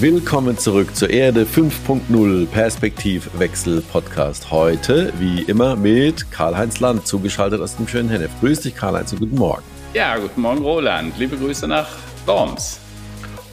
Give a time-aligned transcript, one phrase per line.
[0.00, 4.52] Willkommen zurück zur Erde 5.0 Perspektivwechsel Podcast.
[4.52, 8.30] Heute, wie immer, mit Karl-Heinz Land, zugeschaltet aus dem schönen Hennef.
[8.38, 9.64] Grüß dich, Karl-Heinz, und guten Morgen.
[9.94, 11.18] Ja, guten Morgen, Roland.
[11.18, 11.88] Liebe Grüße nach
[12.26, 12.78] Worms.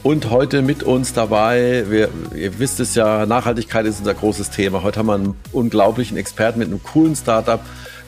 [0.04, 4.84] Und heute mit uns dabei, wir, ihr wisst es ja, Nachhaltigkeit ist unser großes Thema.
[4.84, 7.60] Heute haben wir einen unglaublichen Experten mit einem coolen Startup,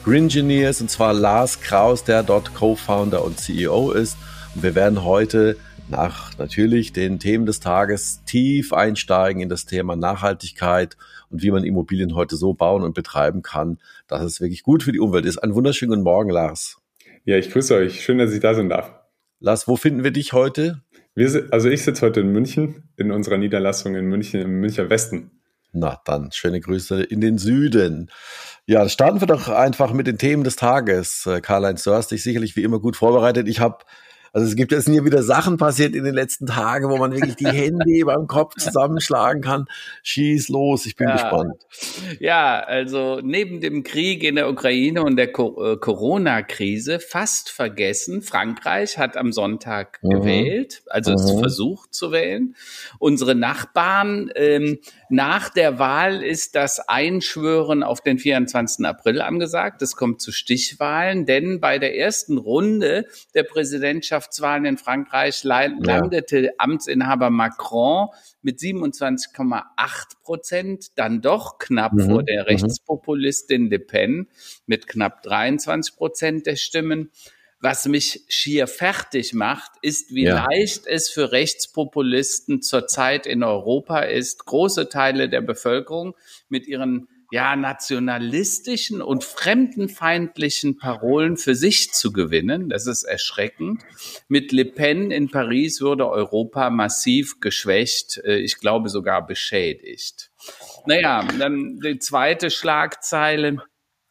[0.05, 4.15] Gringeniers, und zwar Lars Kraus, der dort Co-Founder und CEO ist.
[4.55, 5.57] Und wir werden heute
[5.89, 10.97] nach natürlich den Themen des Tages tief einsteigen in das Thema Nachhaltigkeit
[11.29, 14.91] und wie man Immobilien heute so bauen und betreiben kann, dass es wirklich gut für
[14.91, 15.39] die Umwelt ist.
[15.39, 16.77] Einen wunderschönen guten Morgen, Lars.
[17.25, 18.03] Ja, ich grüße euch.
[18.03, 18.93] Schön, dass ich da sein darf.
[19.39, 20.81] Lars, wo finden wir dich heute?
[21.15, 25.31] Wir, also ich sitze heute in München, in unserer Niederlassung in München, im Müncher Westen.
[25.71, 28.09] Na dann, schöne Grüße in den Süden.
[28.65, 31.29] Ja, starten wir doch einfach mit den Themen des Tages.
[31.41, 33.47] Karl-Heinz, du hast dich sicherlich wie immer gut vorbereitet.
[33.47, 33.83] Ich habe
[34.33, 37.11] also es gibt, es sind ja wieder Sachen passiert in den letzten Tagen, wo man
[37.11, 39.65] wirklich die Hände beim Kopf zusammenschlagen kann.
[40.03, 41.13] Schieß los, ich bin ja.
[41.13, 41.53] gespannt.
[42.19, 48.21] Ja, also neben dem Krieg in der Ukraine und der Co äh, Corona-Krise fast vergessen,
[48.21, 50.09] Frankreich hat am Sonntag mhm.
[50.09, 51.39] gewählt, also mhm.
[51.39, 52.55] versucht zu wählen.
[52.99, 58.85] Unsere Nachbarn, ähm, nach der Wahl ist das Einschwören auf den 24.
[58.85, 59.81] April angesagt.
[59.81, 66.39] Es kommt zu Stichwahlen, denn bei der ersten Runde der Präsidentschaft Präsidentschaftswahlen in Frankreich landete
[66.39, 66.51] ja.
[66.57, 68.09] Amtsinhaber Macron
[68.41, 69.63] mit 27,8
[70.23, 72.09] Prozent, dann doch knapp mhm.
[72.09, 72.47] vor der mhm.
[72.47, 74.27] Rechtspopulistin Le Pen
[74.65, 77.11] mit knapp 23 Prozent der Stimmen.
[77.61, 80.45] Was mich schier fertig macht, ist, wie ja.
[80.45, 86.15] leicht es für Rechtspopulisten zurzeit in Europa ist, große Teile der Bevölkerung
[86.47, 92.69] mit ihren ja, nationalistischen und fremdenfeindlichen Parolen für sich zu gewinnen.
[92.69, 93.83] Das ist erschreckend.
[94.27, 100.31] Mit Le Pen in Paris würde Europa massiv geschwächt, äh, ich glaube sogar beschädigt.
[100.85, 103.63] Naja, dann die zweite Schlagzeile,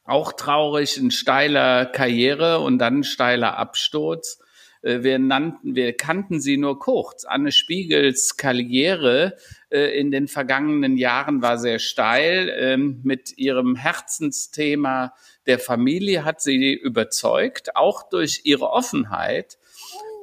[0.04, 4.38] auch traurig, ein steiler Karriere und dann ein steiler Absturz.
[4.82, 7.24] Äh, wir nannten, wir kannten sie nur kurz.
[7.24, 9.36] Anne Spiegels Karriere
[9.70, 12.52] äh, in den vergangenen Jahren war sehr steil.
[12.56, 15.12] Ähm, mit ihrem Herzensthema
[15.46, 19.58] der Familie hat sie überzeugt, auch durch ihre Offenheit.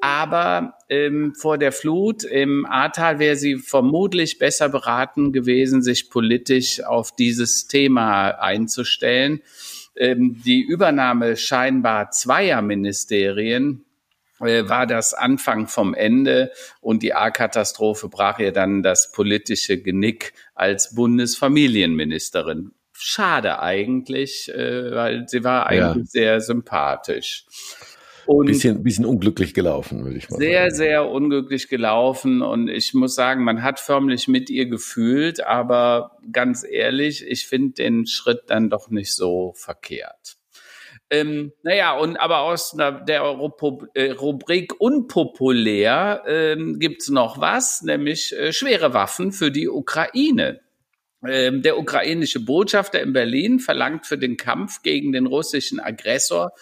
[0.02, 6.84] Aber ähm, vor der Flut im Ahrtal wäre sie vermutlich besser beraten gewesen, sich politisch
[6.84, 9.42] auf dieses Thema einzustellen.
[9.96, 13.86] Ähm, die Übernahme scheinbar zweier Ministerien
[14.40, 16.52] war das Anfang vom Ende
[16.82, 22.72] und die A-Katastrophe brach ihr dann das politische Genick als Bundesfamilienministerin.
[22.94, 26.12] Schade eigentlich, äh, weil sie war eigentlich ja.
[26.12, 27.46] sehr sympathisch.
[28.26, 30.76] Und bisschen, bisschen unglücklich gelaufen, würde ich mal sehr, sagen.
[30.76, 32.42] Sehr, sehr unglücklich gelaufen.
[32.42, 35.46] Und ich muss sagen, man hat förmlich mit ihr gefühlt.
[35.46, 40.38] Aber ganz ehrlich, ich finde den Schritt dann doch nicht so verkehrt.
[41.12, 43.06] Ähm, naja, und aber aus der
[43.94, 50.62] äh, Rubrik unpopulär ähm, gibt's noch was, nämlich äh, schwere Waffen für die Ukraine.
[51.28, 56.54] Ähm, der ukrainische Botschafter in Berlin verlangt für den Kampf gegen den russischen Aggressor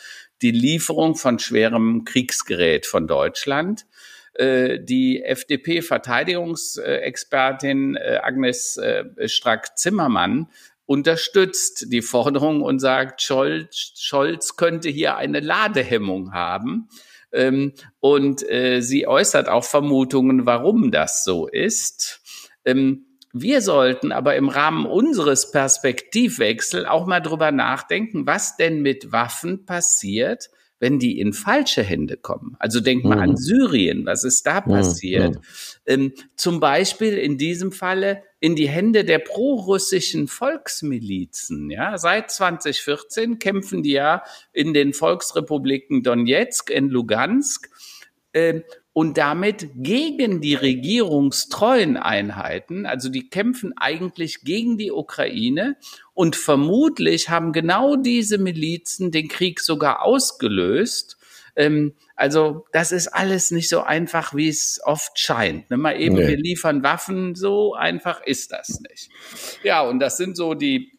[0.42, 3.86] die Lieferung von schwerem Kriegsgerät von Deutschland.
[4.34, 10.50] Äh, die FDP-Verteidigungsexpertin äh, Agnes äh, Strack-Zimmermann
[10.86, 16.90] unterstützt die Forderung und sagt, Scholz, Scholz könnte hier eine Ladehemmung haben.
[17.32, 22.22] Ähm, und äh, sie äußert auch Vermutungen, warum das so ist.
[22.66, 23.06] Ähm,
[23.36, 29.66] wir sollten aber im Rahmen unseres Perspektivwechsels auch mal drüber nachdenken, was denn mit Waffen
[29.66, 30.52] passiert,
[30.84, 32.58] wenn die in falsche Hände kommen.
[32.60, 33.22] Also denk mal mhm.
[33.22, 34.72] an Syrien, was ist da mhm.
[34.72, 35.36] passiert?
[35.36, 35.42] Mhm.
[35.86, 41.72] Ähm, zum Beispiel in diesem Falle in die Hände der prorussischen Volksmilizen.
[41.72, 47.70] Ja, seit 2014 kämpfen die ja in den Volksrepubliken Donetsk und Lugansk.
[48.34, 48.64] Äh,
[48.94, 52.86] und damit gegen die regierungstreuen Einheiten.
[52.86, 55.76] Also die kämpfen eigentlich gegen die Ukraine
[56.14, 61.18] und vermutlich haben genau diese Milizen den Krieg sogar ausgelöst.
[61.56, 65.72] Ähm, also das ist alles nicht so einfach, wie es oft scheint.
[65.72, 65.78] Ne?
[65.78, 66.28] Mal eben, nee.
[66.28, 69.10] wir liefern Waffen, so einfach ist das nicht.
[69.64, 70.92] Ja, und das sind so die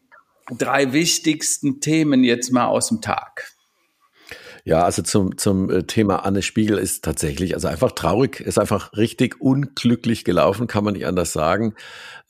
[0.58, 3.53] drei wichtigsten Themen jetzt mal aus dem Tag.
[4.66, 8.96] Ja, also zum, zum äh, Thema Anne Spiegel ist tatsächlich, also einfach traurig, ist einfach
[8.96, 11.74] richtig unglücklich gelaufen, kann man nicht anders sagen.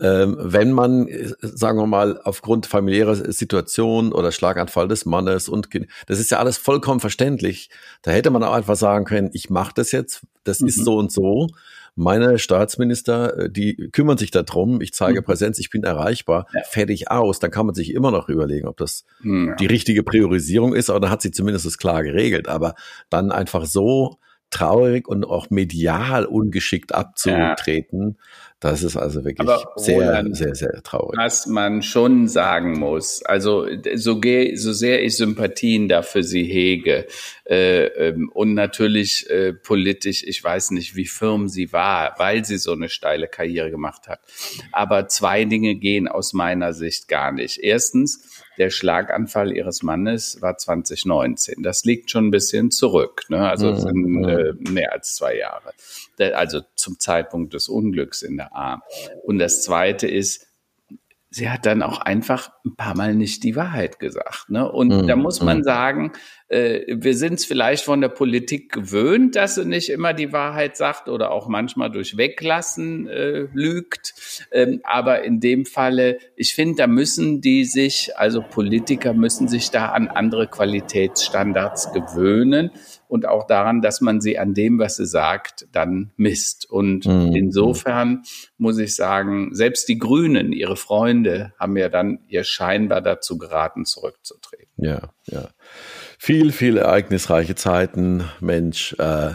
[0.01, 5.69] Ähm, wenn man, äh, sagen wir mal, aufgrund familiärer Situation oder Schlaganfall des Mannes und
[6.09, 7.71] das ist ja alles vollkommen verständlich.
[8.03, 10.67] Da hätte man auch einfach sagen können, ich mache das jetzt, das mhm.
[10.67, 11.51] ist so und so.
[11.97, 15.25] Meine Staatsminister, äh, die kümmern sich darum, ich zeige mhm.
[15.25, 16.63] Präsenz, ich bin erreichbar, ja.
[16.65, 17.39] fertig aus.
[17.39, 19.55] Dann kann man sich immer noch überlegen, ob das mhm, ja.
[19.57, 22.49] die richtige Priorisierung ist, aber dann hat sie zumindest das klar geregelt.
[22.49, 22.75] Aber
[23.11, 24.19] dann einfach so
[24.51, 28.19] traurig und auch medial ungeschickt abzutreten.
[28.61, 29.47] Das ist also wirklich
[29.77, 31.19] sehr, sehr, sehr traurig.
[31.19, 33.67] Was man schon sagen muss, also
[33.97, 34.19] so,
[34.55, 37.07] so sehr ich Sympathien dafür sie hege
[37.45, 42.57] äh, ähm, und natürlich äh, politisch, ich weiß nicht, wie firm sie war, weil sie
[42.57, 44.21] so eine steile Karriere gemacht hat.
[44.73, 47.59] Aber zwei Dinge gehen aus meiner Sicht gar nicht.
[47.59, 51.63] Erstens, der Schlaganfall ihres Mannes war 2019.
[51.63, 53.25] Das liegt schon ein bisschen zurück.
[53.29, 53.49] Ne?
[53.49, 53.77] Also mhm.
[53.77, 55.73] sind äh, mehr als zwei Jahre.
[56.21, 58.83] Also zum Zeitpunkt des Unglücks in der A.
[59.25, 60.47] Und das Zweite ist,
[61.31, 64.51] sie hat dann auch einfach ein paar Mal nicht die Wahrheit gesagt.
[64.51, 64.71] Ne?
[64.71, 65.07] Und mhm.
[65.07, 65.65] da muss man mhm.
[65.65, 66.13] sagen,
[66.49, 70.77] äh, wir sind es vielleicht von der Politik gewöhnt, dass sie nicht immer die Wahrheit
[70.77, 74.15] sagt oder auch manchmal durch Weglassen äh, lügt.
[74.53, 79.71] Ähm, aber in dem Falle, ich finde, da müssen die sich, also Politiker müssen sich
[79.71, 82.71] da an andere Qualitätsstandards gewöhnen
[83.09, 86.69] und auch daran, dass man sie an dem, was sie sagt, dann misst.
[86.69, 87.35] Und mhm.
[87.35, 88.25] insofern
[88.59, 93.85] muss ich sagen, selbst die Grünen, ihre Freunde, haben ja dann ihr scheinbar dazu geraten,
[93.85, 94.73] zurückzutreten.
[94.77, 95.49] Ja, ja.
[96.19, 98.95] Viel, viel ereignisreiche Zeiten, Mensch.
[98.99, 99.35] Äh,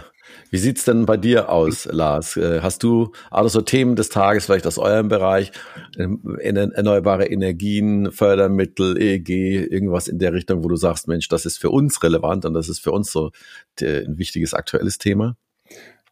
[0.51, 2.35] wie sieht's denn bei dir aus, Lars?
[2.35, 5.51] Äh, hast du alles so Themen des Tages vielleicht aus eurem Bereich?
[5.97, 11.57] Ähm, erneuerbare Energien, Fördermittel, EEG, irgendwas in der Richtung, wo du sagst, Mensch, das ist
[11.57, 13.31] für uns relevant und das ist für uns so
[13.79, 15.35] ein wichtiges aktuelles Thema?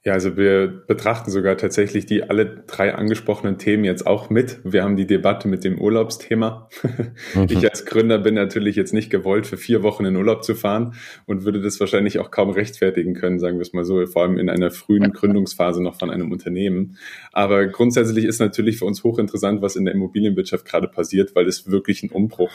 [0.08, 4.58] Ja, also wir betrachten sogar tatsächlich die alle drei angesprochenen Themen jetzt auch mit.
[4.64, 6.70] Wir haben die Debatte mit dem Urlaubsthema.
[7.34, 7.48] Mhm.
[7.50, 10.94] Ich als Gründer bin natürlich jetzt nicht gewollt, für vier Wochen in Urlaub zu fahren
[11.26, 14.38] und würde das wahrscheinlich auch kaum rechtfertigen können, sagen wir es mal so, vor allem
[14.38, 16.98] in einer frühen Gründungsphase noch von einem Unternehmen.
[17.34, 21.70] Aber grundsätzlich ist natürlich für uns hochinteressant, was in der Immobilienwirtschaft gerade passiert, weil es
[21.70, 22.52] wirklich ein Umbruch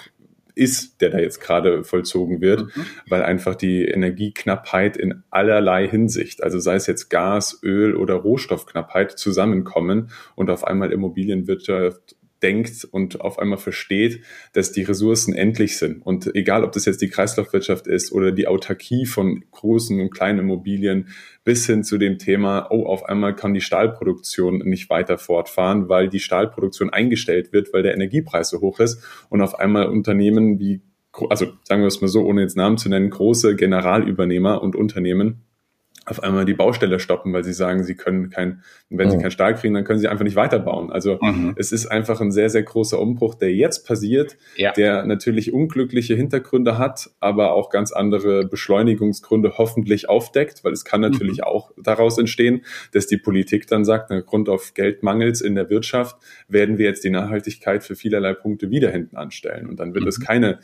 [0.54, 2.86] ist, der da jetzt gerade vollzogen wird, mhm.
[3.08, 9.12] weil einfach die Energieknappheit in allerlei Hinsicht, also sei es jetzt Gas, Öl oder Rohstoffknappheit
[9.12, 14.22] zusammenkommen und auf einmal Immobilienwirtschaft denkt und auf einmal versteht,
[14.52, 16.04] dass die Ressourcen endlich sind.
[16.04, 20.40] Und egal, ob das jetzt die Kreislaufwirtschaft ist oder die Autarkie von großen und kleinen
[20.40, 21.08] Immobilien
[21.44, 26.08] bis hin zu dem Thema, oh, auf einmal kann die Stahlproduktion nicht weiter fortfahren, weil
[26.08, 30.82] die Stahlproduktion eingestellt wird, weil der Energiepreis so hoch ist und auf einmal Unternehmen wie
[31.28, 35.44] also sagen wir es mal so, ohne jetzt Namen zu nennen, große Generalübernehmer und Unternehmen
[36.04, 39.22] auf einmal die Baustelle stoppen, weil sie sagen, sie können kein, wenn sie mhm.
[39.22, 40.90] keinen Stahl kriegen, dann können sie einfach nicht weiterbauen.
[40.90, 41.54] Also mhm.
[41.56, 44.72] es ist einfach ein sehr, sehr großer Umbruch, der jetzt passiert, ja.
[44.72, 51.00] der natürlich unglückliche Hintergründe hat, aber auch ganz andere Beschleunigungsgründe hoffentlich aufdeckt, weil es kann
[51.00, 51.44] natürlich mhm.
[51.44, 52.62] auch daraus entstehen,
[52.92, 56.16] dass die Politik dann sagt, aufgrund auf Geldmangels in der Wirtschaft
[56.48, 59.68] werden wir jetzt die Nachhaltigkeit für vielerlei Punkte wieder hinten anstellen.
[59.68, 60.24] Und dann wird es mhm.
[60.24, 60.58] keine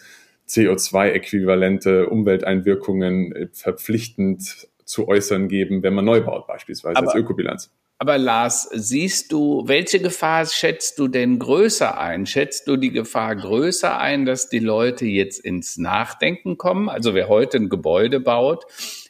[0.49, 7.71] CO2-äquivalente Umwelteinwirkungen äh, verpflichtend zu äußern geben, wenn man neu baut, beispielsweise aber, als Ökobilanz.
[7.99, 12.27] Aber Lars, siehst du, welche Gefahr schätzt du denn größer ein?
[12.27, 16.89] Schätzt du die Gefahr größer ein, dass die Leute jetzt ins Nachdenken kommen?
[16.89, 18.65] Also wer heute ein Gebäude baut,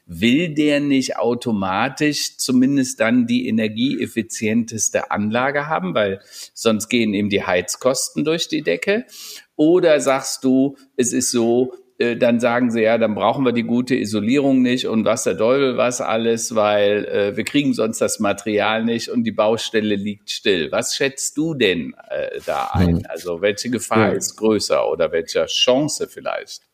[0.06, 6.20] will der nicht automatisch zumindest dann die energieeffizienteste Anlage haben, weil
[6.54, 9.04] sonst gehen ihm die Heizkosten durch die Decke?
[9.54, 13.96] Oder sagst du, es ist so, dann sagen sie, ja, dann brauchen wir die gute
[13.96, 18.84] Isolierung nicht und was der Teufel was alles, weil äh, wir kriegen sonst das Material
[18.84, 20.70] nicht und die Baustelle liegt still.
[20.70, 23.04] Was schätzt du denn äh, da ein?
[23.06, 24.14] Also welche Gefahr ja.
[24.14, 26.67] ist größer oder welche Chance vielleicht?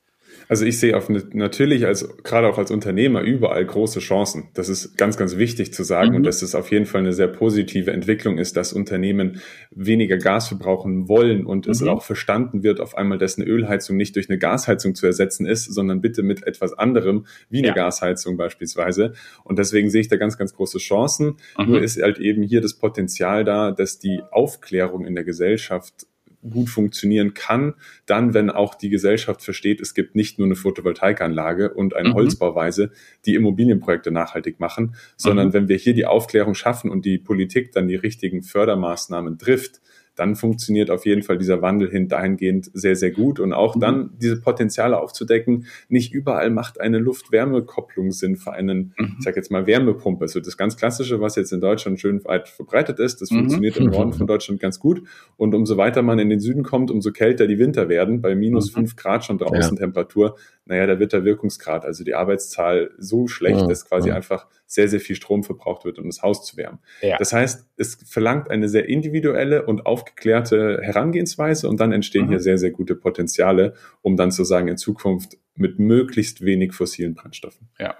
[0.48, 4.48] Also ich sehe auf natürlich als gerade auch als Unternehmer überall große Chancen.
[4.54, 6.16] Das ist ganz, ganz wichtig zu sagen mhm.
[6.16, 10.48] und dass es auf jeden Fall eine sehr positive Entwicklung ist, dass Unternehmen weniger Gas
[10.48, 11.72] verbrauchen wollen und mhm.
[11.72, 15.46] es auch verstanden wird auf einmal, dass eine Ölheizung nicht durch eine Gasheizung zu ersetzen
[15.46, 17.74] ist, sondern bitte mit etwas anderem, wie eine ja.
[17.74, 19.14] Gasheizung beispielsweise.
[19.44, 21.36] Und deswegen sehe ich da ganz, ganz große Chancen.
[21.58, 21.66] Mhm.
[21.66, 26.06] Nur ist halt eben hier das Potenzial da, dass die Aufklärung in der Gesellschaft
[26.48, 27.74] gut funktionieren kann,
[28.06, 32.14] dann, wenn auch die Gesellschaft versteht, es gibt nicht nur eine Photovoltaikanlage und eine mhm.
[32.14, 32.92] Holzbauweise,
[33.26, 35.52] die Immobilienprojekte nachhaltig machen, sondern mhm.
[35.52, 39.80] wenn wir hier die Aufklärung schaffen und die Politik dann die richtigen Fördermaßnahmen trifft,
[40.16, 43.40] dann funktioniert auf jeden Fall dieser Wandel hin dahingehend sehr, sehr gut.
[43.40, 43.80] Und auch mhm.
[43.80, 45.66] dann diese Potenziale aufzudecken.
[45.88, 49.16] Nicht überall macht eine Luft-Wärme-Kopplung Sinn für einen, mhm.
[49.18, 50.25] ich sag jetzt mal, Wärmepumpe.
[50.25, 53.38] Also das ganz Klassische, was jetzt in Deutschland schön weit verbreitet ist, das mhm.
[53.38, 55.02] funktioniert im Norden von Deutschland ganz gut.
[55.37, 58.71] Und umso weiter man in den Süden kommt, umso kälter die Winter werden, bei minus
[58.71, 58.75] mhm.
[58.75, 59.85] fünf Grad schon draußen ja.
[59.85, 63.68] Temperatur, naja, da wird der Wirkungsgrad, also die Arbeitszahl so schlecht, mhm.
[63.68, 64.16] dass quasi mhm.
[64.16, 66.78] einfach sehr, sehr viel Strom verbraucht wird, um das Haus zu wärmen.
[67.02, 67.18] Ja.
[67.18, 72.30] Das heißt, es verlangt eine sehr individuelle und aufgeklärte Herangehensweise und dann entstehen mhm.
[72.30, 77.14] hier sehr, sehr gute Potenziale, um dann zu sagen, in Zukunft mit möglichst wenig fossilen
[77.14, 77.68] Brennstoffen.
[77.78, 77.97] Ja.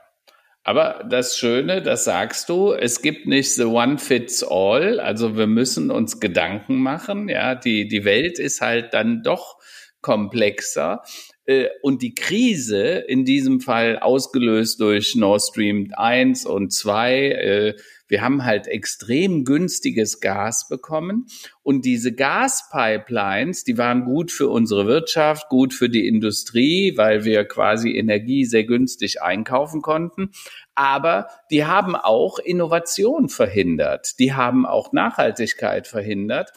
[0.67, 4.99] Aber das Schöne, das sagst du, es gibt nicht the one fits all.
[4.99, 7.29] Also wir müssen uns Gedanken machen.
[7.29, 9.59] Ja, die, die Welt ist halt dann doch
[10.01, 11.03] komplexer.
[11.47, 17.75] Äh, und die Krise, in diesem Fall ausgelöst durch Nord Stream 1 und 2,
[18.07, 21.27] wir haben halt extrem günstiges Gas bekommen
[21.63, 27.45] und diese Gaspipelines, die waren gut für unsere Wirtschaft, gut für die Industrie, weil wir
[27.47, 30.31] quasi Energie sehr günstig einkaufen konnten.
[30.75, 34.19] Aber die haben auch Innovation verhindert.
[34.19, 36.53] Die haben auch Nachhaltigkeit verhindert.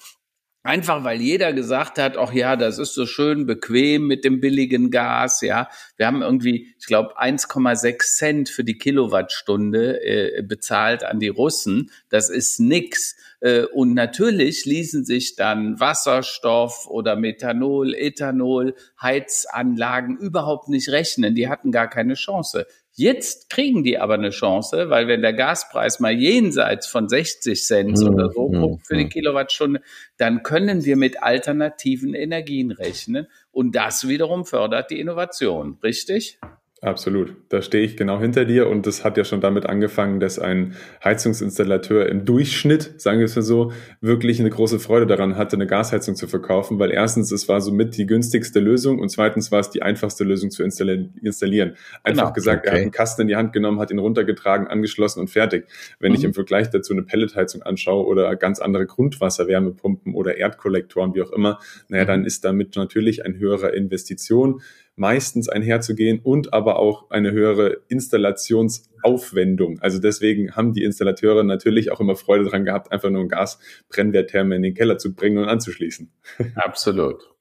[0.67, 4.91] Einfach weil jeder gesagt hat, ach ja, das ist so schön bequem mit dem billigen
[4.91, 5.69] Gas, ja.
[5.95, 11.89] Wir haben irgendwie, ich glaube, 1,6 Cent für die Kilowattstunde äh, bezahlt an die Russen.
[12.09, 13.15] Das ist nix.
[13.39, 21.33] Äh, und natürlich ließen sich dann Wasserstoff oder Methanol, Ethanol, Heizanlagen überhaupt nicht rechnen.
[21.33, 22.67] Die hatten gar keine Chance.
[23.00, 28.00] Jetzt kriegen die aber eine Chance, weil wenn der Gaspreis mal jenseits von 60 Cent
[28.00, 28.08] mhm.
[28.08, 28.80] oder so mhm.
[28.80, 29.10] für die hm.
[29.10, 29.82] Kilowattstunde,
[30.18, 36.39] dann können wir mit alternativen Energien rechnen und das wiederum fördert die Innovation, richtig?
[36.81, 37.36] Absolut.
[37.50, 40.75] Da stehe ich genau hinter dir und das hat ja schon damit angefangen, dass ein
[41.03, 45.65] Heizungsinstallateur im Durchschnitt, sagen wir es mal so, wirklich eine große Freude daran hatte, eine
[45.65, 49.72] Gasheizung zu verkaufen, weil erstens, es war somit die günstigste Lösung und zweitens war es
[49.72, 51.75] die einfachste Lösung zu installieren.
[52.03, 52.34] Einfach genau.
[52.34, 52.67] gesagt, okay.
[52.67, 55.65] er hat einen Kasten in die Hand genommen, hat ihn runtergetragen, angeschlossen und fertig.
[56.00, 56.17] Wenn mhm.
[56.19, 61.31] ich im Vergleich dazu eine Pelletheizung anschaue oder ganz andere Grundwasserwärmepumpen oder Erdkollektoren, wie auch
[61.31, 61.57] immer,
[61.88, 62.07] naja, mhm.
[62.07, 64.62] dann ist damit natürlich ein höherer Investition
[64.98, 69.80] meistens einherzugehen und aber auch eine höhere Installationsaufwendung.
[69.80, 74.56] Also deswegen haben die Installateure natürlich auch immer Freude daran gehabt, einfach nur ein Gasbrennwerttherme
[74.56, 76.12] in den Keller zu bringen und anzuschließen.
[76.56, 77.32] Absolut.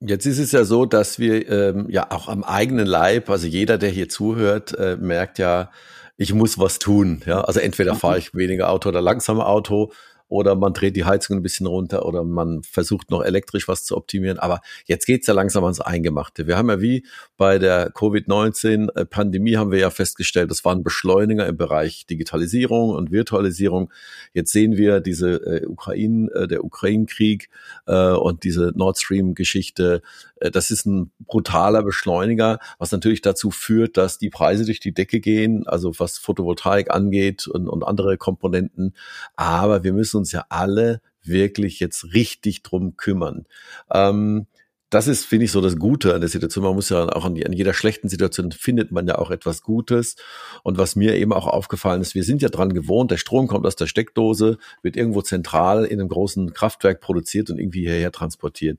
[0.00, 3.76] Jetzt ist es ja so, dass wir ähm, ja auch am eigenen Leib, also jeder,
[3.76, 5.70] der hier zuhört, äh, merkt ja,
[6.16, 7.22] ich muss was tun.
[7.26, 9.92] Ja, also entweder fahre ich weniger Auto oder langsamer Auto
[10.34, 13.96] oder man dreht die Heizung ein bisschen runter oder man versucht noch elektrisch was zu
[13.96, 14.38] optimieren.
[14.38, 16.46] Aber jetzt geht's ja langsam ans Eingemachte.
[16.46, 21.46] Wir haben ja wie bei der Covid-19-Pandemie haben wir ja festgestellt, das war ein Beschleuniger
[21.46, 23.92] im Bereich Digitalisierung und Virtualisierung.
[24.32, 27.48] Jetzt sehen wir diese äh, Ukraine, äh, der Ukraine-Krieg
[27.86, 30.02] äh, und diese Nord Stream-Geschichte.
[30.40, 34.94] Äh, das ist ein brutaler Beschleuniger, was natürlich dazu führt, dass die Preise durch die
[34.94, 38.94] Decke gehen, also was Photovoltaik angeht und, und andere Komponenten.
[39.36, 43.44] Aber wir müssen müssen uns ja alle wirklich jetzt richtig drum kümmern.
[43.92, 44.46] Ähm,
[44.90, 46.64] das ist, finde ich, so das Gute an der Situation.
[46.64, 50.16] Man muss ja auch an, an, jeder schlechten Situation findet man ja auch etwas Gutes.
[50.62, 53.66] Und was mir eben auch aufgefallen ist, wir sind ja dran gewohnt, der Strom kommt
[53.66, 58.78] aus der Steckdose, wird irgendwo zentral in einem großen Kraftwerk produziert und irgendwie hierher transportiert.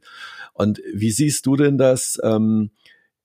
[0.53, 2.19] Und wie siehst du denn das?
[2.23, 2.71] Ähm,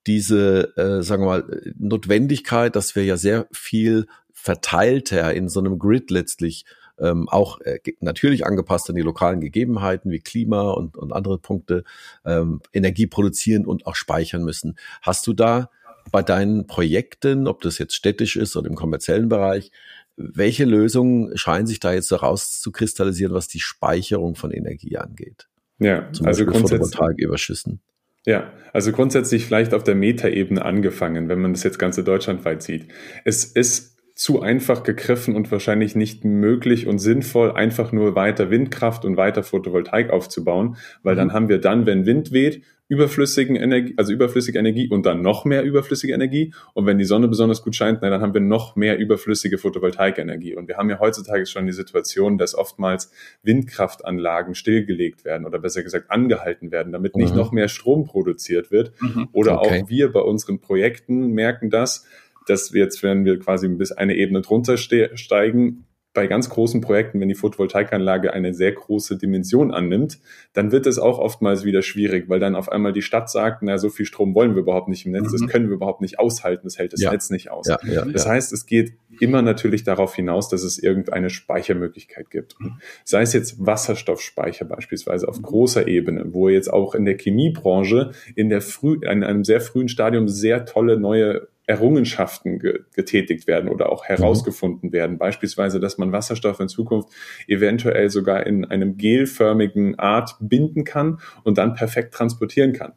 [0.06, 5.78] diese, äh, sagen wir mal, Notwendigkeit, dass wir ja sehr viel verteilter in so einem
[5.78, 6.64] Grid letztlich
[7.00, 11.84] ähm, auch äh, natürlich angepasst an die lokalen Gegebenheiten wie Klima und, und andere Punkte
[12.24, 14.76] ähm, Energie produzieren und auch speichern müssen.
[15.02, 15.70] Hast du da
[16.12, 19.70] bei deinen Projekten, ob das jetzt städtisch ist oder im kommerziellen Bereich,
[20.16, 25.48] welche Lösungen scheinen sich da jetzt zu kristallisieren, was die Speicherung von Energie angeht?
[25.78, 27.80] Ja, Zum also Beispiel Photovoltaiküberschüssen.
[28.26, 32.88] Ja, also grundsätzlich vielleicht auf der Metaebene angefangen, wenn man das jetzt ganze deutschlandweit sieht.
[33.24, 33.89] Es ist
[34.20, 39.42] zu einfach gegriffen und wahrscheinlich nicht möglich und sinnvoll, einfach nur weiter Windkraft und weiter
[39.42, 41.18] Photovoltaik aufzubauen, weil mhm.
[41.18, 45.46] dann haben wir dann, wenn Wind weht, überflüssigen Energie, also überflüssige Energie und dann noch
[45.46, 46.52] mehr überflüssige Energie.
[46.74, 50.54] Und wenn die Sonne besonders gut scheint, na, dann haben wir noch mehr überflüssige Photovoltaikenergie.
[50.54, 53.10] Und wir haben ja heutzutage schon die Situation, dass oftmals
[53.42, 57.38] Windkraftanlagen stillgelegt werden oder besser gesagt angehalten werden, damit nicht mhm.
[57.38, 58.92] noch mehr Strom produziert wird.
[59.00, 59.28] Mhm.
[59.32, 59.82] Oder okay.
[59.82, 62.06] auch wir bei unseren Projekten merken das,
[62.50, 67.20] dass wir jetzt, wenn wir quasi bis eine Ebene drunter steigen, bei ganz großen Projekten,
[67.20, 70.18] wenn die Photovoltaikanlage eine sehr große Dimension annimmt,
[70.52, 73.78] dann wird es auch oftmals wieder schwierig, weil dann auf einmal die Stadt sagt, na,
[73.78, 75.38] so viel Strom wollen wir überhaupt nicht im Netz, mhm.
[75.38, 77.12] das können wir überhaupt nicht aushalten, das hält das ja.
[77.12, 77.68] Netz nicht aus.
[77.68, 82.58] Ja, ja, das heißt, es geht immer natürlich darauf hinaus, dass es irgendeine Speichermöglichkeit gibt.
[82.58, 82.80] Mhm.
[83.04, 88.48] Sei es jetzt Wasserstoffspeicher beispielsweise auf großer Ebene, wo jetzt auch in der Chemiebranche in
[88.48, 94.04] der früh, in einem sehr frühen Stadium sehr tolle neue Errungenschaften getätigt werden oder auch
[94.04, 94.92] herausgefunden mhm.
[94.92, 95.18] werden.
[95.18, 97.10] Beispielsweise, dass man Wasserstoff in Zukunft
[97.46, 102.92] eventuell sogar in einem gelförmigen Art binden kann und dann perfekt transportieren kann.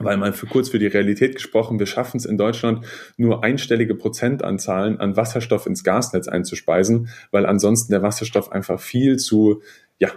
[0.00, 2.84] weil mal für kurz für die Realität gesprochen, wir schaffen es in Deutschland
[3.16, 9.62] nur einstellige Prozentanzahlen an Wasserstoff ins Gasnetz einzuspeisen, weil ansonsten der Wasserstoff einfach viel zu,
[9.98, 10.10] ja,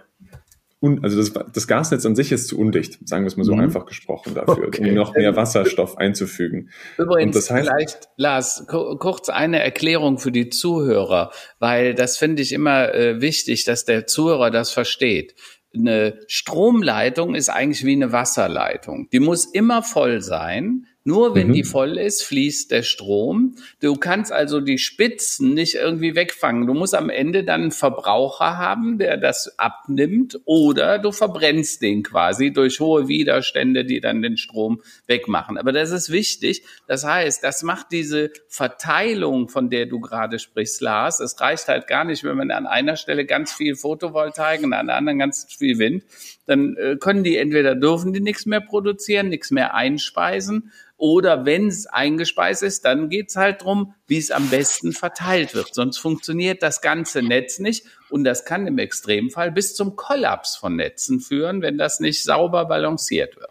[0.82, 3.56] un, also das, das Gasnetz an sich ist zu undicht, sagen wir es mal so
[3.56, 3.62] mhm.
[3.62, 4.90] einfach gesprochen dafür, okay.
[4.90, 6.70] um noch mehr Wasserstoff einzufügen.
[6.98, 12.52] Übrigens, das heißt, vielleicht, Lars, kurz eine Erklärung für die Zuhörer, weil das finde ich
[12.52, 15.36] immer äh, wichtig, dass der Zuhörer das versteht
[15.78, 19.10] eine Stromleitung ist eigentlich wie eine Wasserleitung.
[19.12, 21.54] Die muss immer voll sein, nur wenn mhm.
[21.54, 23.56] die voll ist, fließt der Strom.
[23.80, 26.66] Du kannst also die Spitzen nicht irgendwie wegfangen.
[26.66, 32.02] Du musst am Ende dann einen Verbraucher haben, der das abnimmt, oder du verbrennst den
[32.02, 35.60] quasi durch hohe Widerstände, die dann den Strom wegmachen.
[35.60, 36.64] Aber das ist wichtig.
[36.88, 41.20] Das heißt, das macht diese Verteilung, von der du gerade sprichst, Lars.
[41.20, 44.88] Es reicht halt gar nicht, wenn man an einer Stelle ganz viel Photovoltaik und an
[44.88, 46.04] der anderen ganz viel Wind.
[46.46, 51.68] Dann äh, können die entweder dürfen die nichts mehr produzieren, nichts mehr einspeisen oder wenn
[51.68, 55.76] es eingespeist ist, dann geht's halt drum, wie es am besten verteilt wird.
[55.76, 57.86] Sonst funktioniert das ganze Netz nicht.
[58.10, 62.66] Und das kann im Extremfall bis zum Kollaps von Netzen führen, wenn das nicht sauber
[62.66, 63.50] balanciert wird.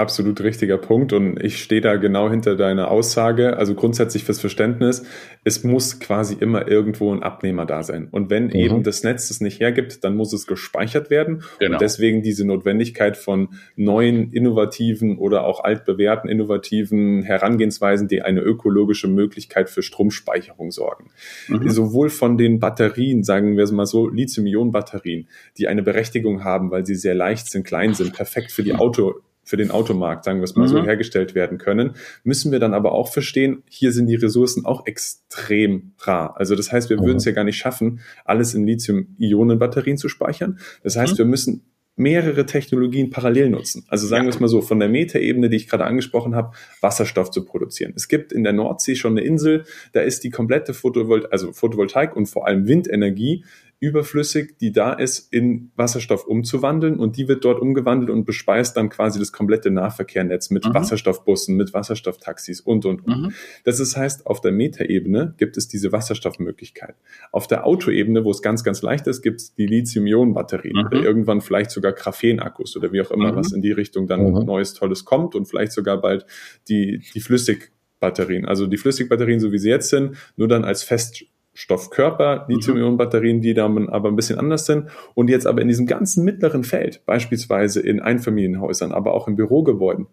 [0.00, 3.58] Absolut richtiger Punkt und ich stehe da genau hinter deiner Aussage.
[3.58, 5.04] Also grundsätzlich fürs Verständnis,
[5.44, 8.08] es muss quasi immer irgendwo ein Abnehmer da sein.
[8.10, 8.54] Und wenn mhm.
[8.54, 11.42] eben das Netz es nicht hergibt, dann muss es gespeichert werden.
[11.58, 11.74] Genau.
[11.74, 19.06] Und deswegen diese Notwendigkeit von neuen, innovativen oder auch altbewährten, innovativen Herangehensweisen, die eine ökologische
[19.06, 21.10] Möglichkeit für Stromspeicherung sorgen.
[21.48, 21.68] Mhm.
[21.68, 25.28] Sowohl von den Batterien, sagen wir es mal so, Lithium-Ionen-Batterien,
[25.58, 29.16] die eine Berechtigung haben, weil sie sehr leicht sind, klein sind, perfekt für die Auto
[29.50, 30.70] für den Automarkt, sagen wir es mal mhm.
[30.70, 34.86] so, hergestellt werden können, müssen wir dann aber auch verstehen, hier sind die Ressourcen auch
[34.86, 36.36] extrem rar.
[36.38, 37.06] Also das heißt, wir mhm.
[37.06, 40.60] würden es ja gar nicht schaffen, alles in Lithium-Ionen-Batterien zu speichern.
[40.84, 41.18] Das heißt, mhm.
[41.18, 41.64] wir müssen
[41.96, 43.84] mehrere Technologien parallel nutzen.
[43.88, 47.32] Also sagen wir es mal so, von der Metaebene, die ich gerade angesprochen habe, Wasserstoff
[47.32, 47.92] zu produzieren.
[47.96, 52.14] Es gibt in der Nordsee schon eine Insel, da ist die komplette Photovol also Photovoltaik
[52.14, 53.44] und vor allem Windenergie
[53.80, 58.90] überflüssig, die da ist, in Wasserstoff umzuwandeln und die wird dort umgewandelt und bespeist dann
[58.90, 60.74] quasi das komplette Nahverkehrnetz mit mhm.
[60.74, 63.22] Wasserstoffbussen, mit Wasserstofftaxis und, und, und.
[63.22, 63.32] Mhm.
[63.64, 66.94] Das ist, heißt, auf der Metaebene gibt es diese Wasserstoffmöglichkeit.
[67.32, 70.86] Auf der Autoebene, wo es ganz, ganz leicht ist, gibt es die Lithium-Ionen-Batterien mhm.
[70.86, 73.56] oder irgendwann vielleicht sogar Graphen-Akkus oder wie auch immer, was mhm.
[73.56, 74.44] in die Richtung dann mhm.
[74.44, 76.26] Neues, Tolles kommt und vielleicht sogar bald
[76.68, 81.24] die, die Flüssigbatterien, also die Flüssigbatterien, so wie sie jetzt sind, nur dann als Fest
[81.52, 84.88] Stoffkörper, Lithium-Ionen-Batterien, die dann aber ein bisschen anders sind.
[85.14, 90.06] Und jetzt aber in diesem ganzen mittleren Feld, beispielsweise in Einfamilienhäusern, aber auch in Bürogebäuden,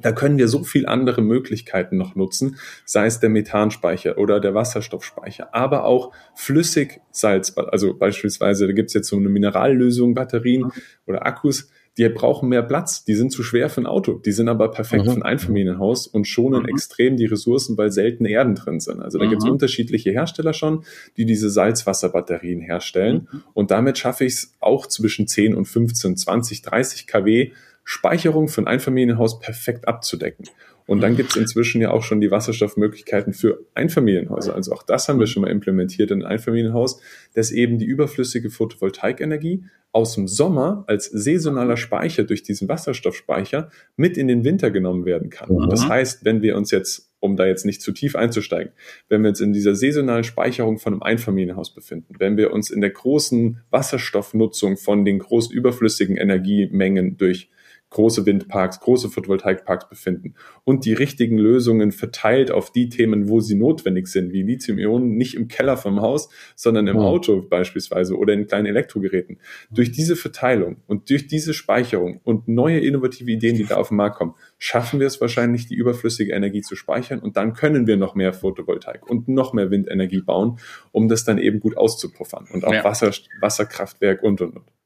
[0.00, 4.54] da können wir so viel andere Möglichkeiten noch nutzen, sei es der Methanspeicher oder der
[4.54, 10.72] Wasserstoffspeicher, aber auch Flüssigsalz, also beispielsweise, da gibt's jetzt so eine Minerallösung, Batterien mhm.
[11.06, 14.48] oder Akkus, die brauchen mehr Platz, die sind zu schwer für ein Auto, die sind
[14.48, 15.10] aber perfekt mhm.
[15.10, 16.68] für ein Einfamilienhaus und schonen mhm.
[16.68, 19.02] extrem die Ressourcen, weil seltene Erden drin sind.
[19.02, 19.30] Also da mhm.
[19.30, 20.84] gibt es unterschiedliche Hersteller schon,
[21.16, 23.42] die diese Salzwasserbatterien herstellen mhm.
[23.52, 27.50] und damit schaffe ich es auch zwischen 10 und 15, 20, 30 kW
[27.90, 30.44] Speicherung für ein Einfamilienhaus perfekt abzudecken.
[30.88, 34.54] Und dann gibt es inzwischen ja auch schon die Wasserstoffmöglichkeiten für Einfamilienhäuser.
[34.54, 36.98] Also auch das haben wir schon mal implementiert in ein Einfamilienhaus,
[37.34, 44.16] dass eben die überflüssige Photovoltaikenergie aus dem Sommer als saisonaler Speicher durch diesen Wasserstoffspeicher mit
[44.16, 45.52] in den Winter genommen werden kann.
[45.52, 45.68] Mhm.
[45.68, 48.72] Das heißt, wenn wir uns jetzt, um da jetzt nicht zu tief einzusteigen,
[49.10, 52.80] wenn wir uns in dieser saisonalen Speicherung von einem Einfamilienhaus befinden, wenn wir uns in
[52.80, 57.50] der großen Wasserstoffnutzung von den großen überflüssigen Energiemengen durch
[57.90, 63.54] große Windparks, große Photovoltaikparks befinden und die richtigen Lösungen verteilt auf die Themen, wo sie
[63.54, 68.46] notwendig sind, wie Lithium-Ionen, nicht im Keller vom Haus, sondern im Auto beispielsweise oder in
[68.46, 69.38] kleinen Elektrogeräten.
[69.70, 73.96] Durch diese Verteilung und durch diese Speicherung und neue innovative Ideen, die da auf den
[73.96, 77.96] Markt kommen, schaffen wir es wahrscheinlich, die überflüssige Energie zu speichern und dann können wir
[77.96, 80.58] noch mehr Photovoltaik und noch mehr Windenergie bauen,
[80.92, 82.84] um das dann eben gut auszupuffern und auch ja.
[82.84, 84.77] Wasser, Wasserkraftwerk und, und, und.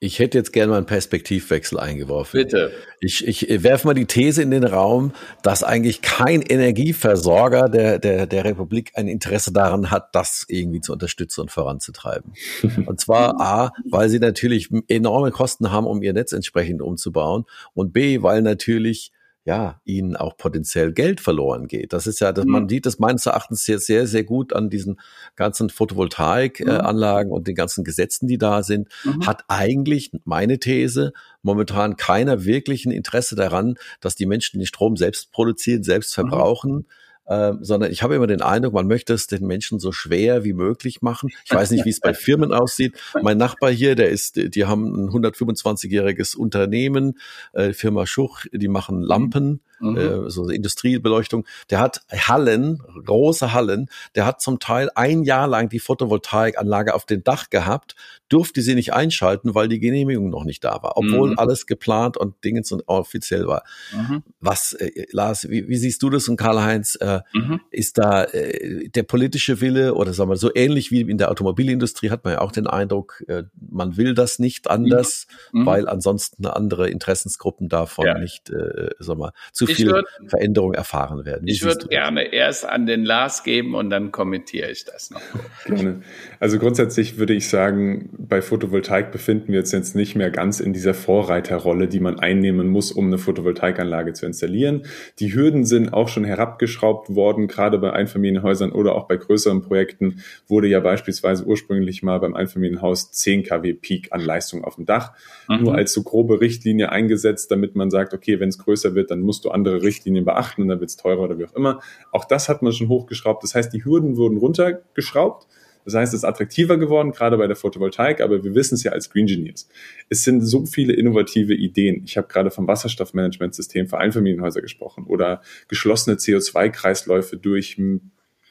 [0.00, 2.38] Ich hätte jetzt gerne mal einen Perspektivwechsel eingeworfen.
[2.38, 2.70] Bitte.
[3.00, 8.28] Ich, ich werfe mal die These in den Raum, dass eigentlich kein Energieversorger der, der,
[8.28, 12.32] der Republik ein Interesse daran hat, das irgendwie zu unterstützen und voranzutreiben.
[12.86, 17.92] Und zwar A, weil sie natürlich enorme Kosten haben, um ihr Netz entsprechend umzubauen und
[17.92, 19.12] B, weil natürlich
[19.48, 21.94] ja, ihnen auch potenziell Geld verloren geht.
[21.94, 22.50] Das ist ja, das, mhm.
[22.50, 25.00] man sieht das meines Erachtens sehr, sehr, sehr gut an diesen
[25.36, 27.34] ganzen Photovoltaikanlagen mhm.
[27.34, 29.26] und den ganzen Gesetzen, die da sind, mhm.
[29.26, 35.32] hat eigentlich meine These momentan keiner wirklichen Interesse daran, dass die Menschen den Strom selbst
[35.32, 36.28] produzieren, selbst mhm.
[36.28, 36.86] verbrauchen
[37.28, 40.52] ähm, sondern ich habe immer den Eindruck, man möchte es den Menschen so schwer wie
[40.52, 41.30] möglich machen.
[41.44, 42.94] Ich weiß nicht, wie es bei Firmen aussieht.
[43.22, 47.18] Mein Nachbar hier, der ist, die haben ein 125-jähriges Unternehmen,
[47.52, 49.96] äh, Firma Schuch, die machen Lampen mhm.
[49.96, 55.68] äh, so Industriebeleuchtung, der hat Hallen, große Hallen, der hat zum Teil ein Jahr lang
[55.68, 57.94] die Photovoltaikanlage auf dem Dach gehabt,
[58.28, 61.38] durfte sie nicht einschalten, weil die Genehmigung noch nicht da war, obwohl mhm.
[61.38, 63.64] alles geplant und Dingens und offiziell war.
[63.92, 64.22] Mhm.
[64.40, 67.60] Was, äh, Lars, wie, wie, siehst du das und Karl-Heinz, äh, mhm.
[67.70, 72.10] ist da äh, der politische Wille oder sagen wir so ähnlich wie in der Automobilindustrie
[72.10, 75.60] hat man ja auch den Eindruck, äh, man will das nicht anders, mhm.
[75.60, 75.66] Mhm.
[75.66, 78.18] weil ansonsten andere Interessensgruppen davon ja.
[78.18, 81.46] nicht, äh, sagen wir, zu ich viel würd, Veränderung erfahren werden.
[81.46, 85.20] Wie ich würde gerne erst an den Lars geben und dann kommentiere ich das noch.
[85.66, 86.02] Gerne.
[86.40, 90.72] Also grundsätzlich würde ich sagen, bei Photovoltaik befinden wir uns jetzt nicht mehr ganz in
[90.72, 94.82] dieser Vorreiterrolle, die man einnehmen muss, um eine Photovoltaikanlage zu installieren.
[95.18, 100.22] Die Hürden sind auch schon herabgeschraubt worden, gerade bei Einfamilienhäusern oder auch bei größeren Projekten
[100.46, 105.12] wurde ja beispielsweise ursprünglich mal beim Einfamilienhaus 10 kW Peak an Leistung auf dem Dach
[105.48, 105.64] mhm.
[105.64, 109.20] nur als so grobe Richtlinie eingesetzt, damit man sagt, okay, wenn es größer wird, dann
[109.20, 111.80] musst du andere Richtlinien beachten und dann wird es teurer oder wie auch immer.
[112.12, 113.42] Auch das hat man schon hochgeschraubt.
[113.42, 115.46] Das heißt, die Hürden wurden runtergeschraubt.
[115.84, 118.92] Das heißt, es ist attraktiver geworden, gerade bei der Photovoltaik, aber wir wissen es ja
[118.92, 119.68] als Green Engineers.
[120.10, 122.02] Es sind so viele innovative Ideen.
[122.04, 127.78] Ich habe gerade vom Wasserstoffmanagementsystem für Einfamilienhäuser gesprochen oder geschlossene CO2-Kreisläufe durch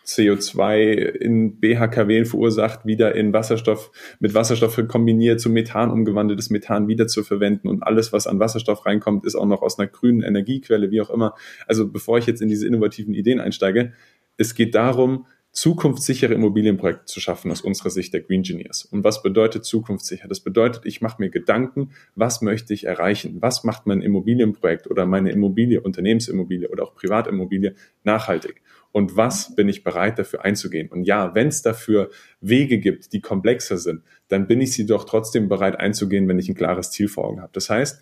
[0.07, 7.07] CO2 in BHKW verursacht, wieder in Wasserstoff, mit Wasserstoff kombiniert zu Methan umgewandeltes Methan wieder
[7.07, 10.91] zu verwenden und alles, was an Wasserstoff reinkommt, ist auch noch aus einer grünen Energiequelle,
[10.91, 11.35] wie auch immer.
[11.67, 13.93] Also bevor ich jetzt in diese innovativen Ideen einsteige,
[14.37, 15.25] es geht darum,
[15.57, 18.85] zukunftssichere Immobilienprojekte zu schaffen aus unserer Sicht der Green Engineers.
[18.85, 20.27] Und was bedeutet zukunftssicher?
[20.27, 23.37] Das bedeutet, ich mache mir Gedanken, was möchte ich erreichen?
[23.41, 28.61] Was macht mein Immobilienprojekt oder meine Immobilie, Unternehmensimmobilie oder auch Privatimmobilie nachhaltig?
[28.93, 30.87] und was bin ich bereit dafür einzugehen.
[30.87, 32.09] Und ja, wenn es dafür
[32.41, 36.49] Wege gibt, die komplexer sind, dann bin ich sie doch trotzdem bereit einzugehen, wenn ich
[36.49, 37.51] ein klares Ziel vor Augen habe.
[37.53, 38.01] Das heißt,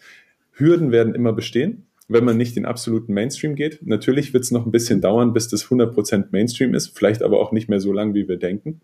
[0.53, 3.79] Hürden werden immer bestehen, wenn man nicht den absoluten Mainstream geht.
[3.81, 7.51] Natürlich wird es noch ein bisschen dauern, bis das 100% Mainstream ist, vielleicht aber auch
[7.51, 8.81] nicht mehr so lang, wie wir denken.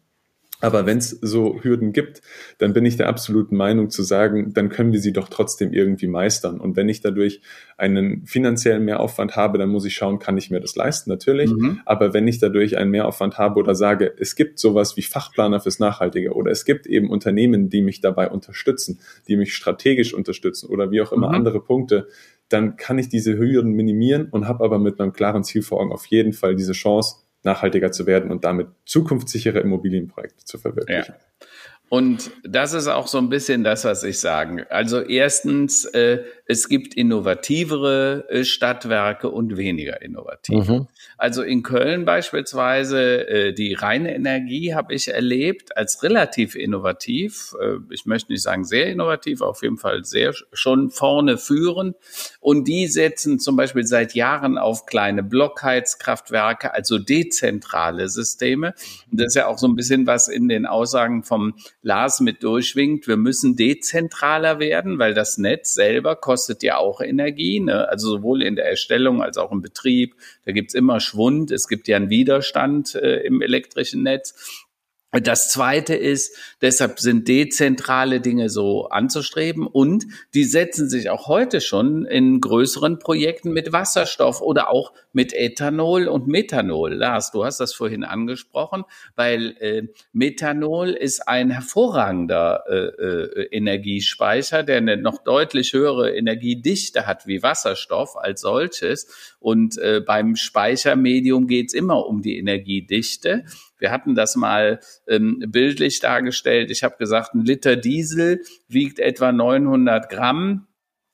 [0.61, 2.21] Aber wenn es so Hürden gibt,
[2.59, 6.07] dann bin ich der absoluten Meinung zu sagen, dann können wir sie doch trotzdem irgendwie
[6.07, 6.61] meistern.
[6.61, 7.41] Und wenn ich dadurch
[7.77, 11.51] einen finanziellen Mehraufwand habe, dann muss ich schauen, kann ich mir das leisten, natürlich.
[11.51, 11.81] Mhm.
[11.85, 15.79] Aber wenn ich dadurch einen Mehraufwand habe oder sage, es gibt sowas wie Fachplaner fürs
[15.79, 20.91] Nachhaltige oder es gibt eben Unternehmen, die mich dabei unterstützen, die mich strategisch unterstützen oder
[20.91, 21.35] wie auch immer mhm.
[21.35, 22.07] andere Punkte,
[22.51, 25.91] dann kann ich diese Hürden minimieren und habe aber mit meinem klaren Ziel vor Augen
[25.91, 31.15] auf jeden Fall diese Chance, nachhaltiger zu werden und damit zukunftssichere Immobilienprojekte zu verwirklichen.
[31.17, 31.47] Ja.
[31.89, 34.63] Und das ist auch so ein bisschen das, was ich sagen.
[34.69, 40.71] Also erstens, äh, es gibt innovativere äh, Stadtwerke und weniger innovative.
[40.71, 40.87] Mhm.
[41.21, 47.53] Also in Köln beispielsweise äh, die reine Energie habe ich erlebt als relativ innovativ.
[47.61, 51.93] Äh, ich möchte nicht sagen sehr innovativ, auf jeden Fall sehr schon vorne führen.
[52.39, 58.73] Und die setzen zum Beispiel seit Jahren auf kleine Blockheizkraftwerke, also dezentrale Systeme.
[59.11, 61.53] Und das ist ja auch so ein bisschen was in den Aussagen vom
[61.83, 63.07] Lars mit durchschwingt.
[63.07, 67.87] Wir müssen dezentraler werden, weil das Netz selber kostet ja auch Energie, ne?
[67.89, 70.15] also sowohl in der Erstellung als auch im Betrieb.
[70.45, 74.65] Da gibt's immer Schwund, es gibt ja einen Widerstand äh, im elektrischen Netz.
[75.11, 81.59] Das zweite ist, deshalb sind dezentrale Dinge so anzustreben und die setzen sich auch heute
[81.59, 86.93] schon in größeren Projekten mit Wasserstoff oder auch mit Ethanol und Methanol.
[86.93, 94.63] Lars, du hast das vorhin angesprochen, weil äh, Methanol ist ein hervorragender äh, äh, Energiespeicher,
[94.63, 99.35] der eine noch deutlich höhere Energiedichte hat wie Wasserstoff als solches.
[99.41, 103.43] Und äh, beim Speichermedium geht's immer um die Energiedichte.
[103.81, 106.71] Wir hatten das mal ähm, bildlich dargestellt.
[106.71, 110.67] Ich habe gesagt, ein Liter Diesel wiegt etwa 900 Gramm.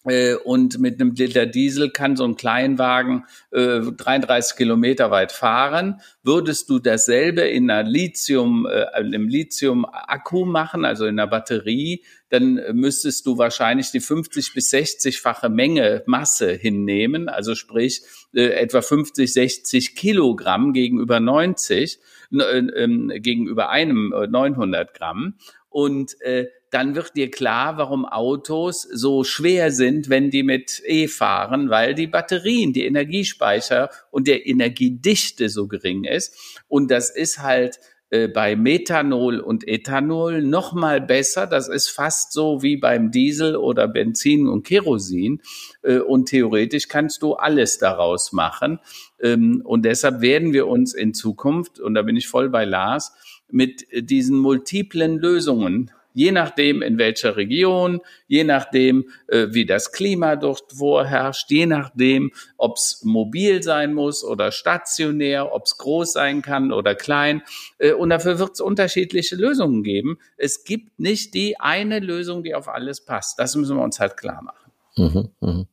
[0.07, 6.01] Äh, und mit einem Liter Diesel kann so ein Kleinwagen äh, 33 Kilometer weit fahren.
[6.23, 12.59] Würdest du dasselbe in einer Lithium, äh, einem Lithium-Akku machen, also in einer Batterie, dann
[12.73, 18.01] müsstest du wahrscheinlich die 50 bis 60-fache Menge Masse hinnehmen, also sprich
[18.33, 21.99] äh, etwa 50, 60 Kilogramm gegenüber 90.
[22.31, 25.35] Äh, ähm, gegenüber einem 900 äh, Gramm.
[25.69, 31.07] Und äh, dann wird dir klar, warum Autos so schwer sind, wenn die mit E
[31.07, 36.59] fahren, weil die Batterien, die Energiespeicher und der Energiedichte so gering ist.
[36.67, 41.45] Und das ist halt äh, bei Methanol und Ethanol noch mal besser.
[41.45, 45.41] Das ist fast so wie beim Diesel oder Benzin und Kerosin.
[45.83, 48.79] Äh, und theoretisch kannst du alles daraus machen.
[49.21, 53.13] Ähm, und deshalb werden wir uns in Zukunft, und da bin ich voll bei Lars,
[53.49, 60.35] mit diesen multiplen Lösungen je nachdem, in welcher Region, je nachdem, äh, wie das Klima
[60.35, 66.41] dort vorherrscht, je nachdem, ob es mobil sein muss oder stationär, ob es groß sein
[66.41, 67.43] kann oder klein.
[67.77, 70.17] Äh, und dafür wird es unterschiedliche Lösungen geben.
[70.37, 73.37] Es gibt nicht die eine Lösung, die auf alles passt.
[73.37, 74.71] Das müssen wir uns halt klar machen.
[74.95, 75.65] Mhm, mh.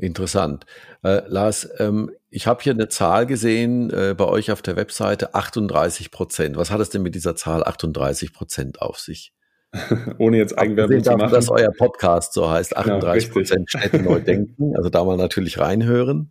[0.00, 0.64] Interessant.
[1.04, 5.34] Äh, Lars, ähm, ich habe hier eine Zahl gesehen äh, bei euch auf der Webseite,
[5.34, 6.56] 38 Prozent.
[6.56, 9.34] Was hat es denn mit dieser Zahl 38 Prozent auf sich?
[10.18, 11.32] Ohne jetzt Eigenwerbung zu machen.
[11.32, 14.74] dass euer Podcast so heißt, 38 Prozent ja, Städte neu denken.
[14.76, 16.30] Also da mal natürlich reinhören.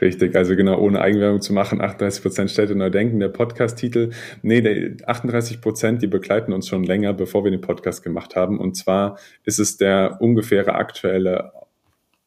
[0.00, 4.10] Richtig, also genau, ohne Eigenwerbung zu machen, 38 Prozent Städte neu denken, der Podcast-Titel.
[4.42, 8.58] Nee, der 38 Prozent, die begleiten uns schon länger, bevor wir den Podcast gemacht haben.
[8.58, 11.52] Und zwar ist es der ungefähre aktuelle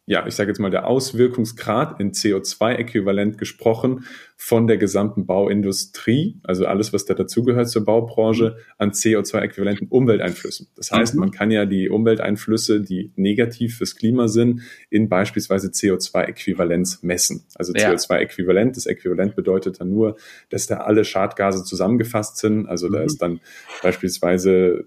[0.08, 4.06] ja, ich sage jetzt mal, der Auswirkungsgrad in CO2-Äquivalent gesprochen
[4.38, 10.68] von der gesamten Bauindustrie, also alles, was da dazugehört zur Baubranche, an CO2-äquivalenten Umwelteinflüssen.
[10.76, 11.22] Das heißt, mhm.
[11.22, 17.46] man kann ja die Umwelteinflüsse, die negativ fürs Klima sind, in beispielsweise CO2-Äquivalenz messen.
[17.56, 17.90] Also ja.
[17.90, 20.18] CO2-Äquivalent, das Äquivalent bedeutet dann nur,
[20.50, 22.68] dass da alle Schadgase zusammengefasst sind.
[22.68, 22.94] Also mhm.
[22.94, 23.40] da ist dann
[23.82, 24.86] beispielsweise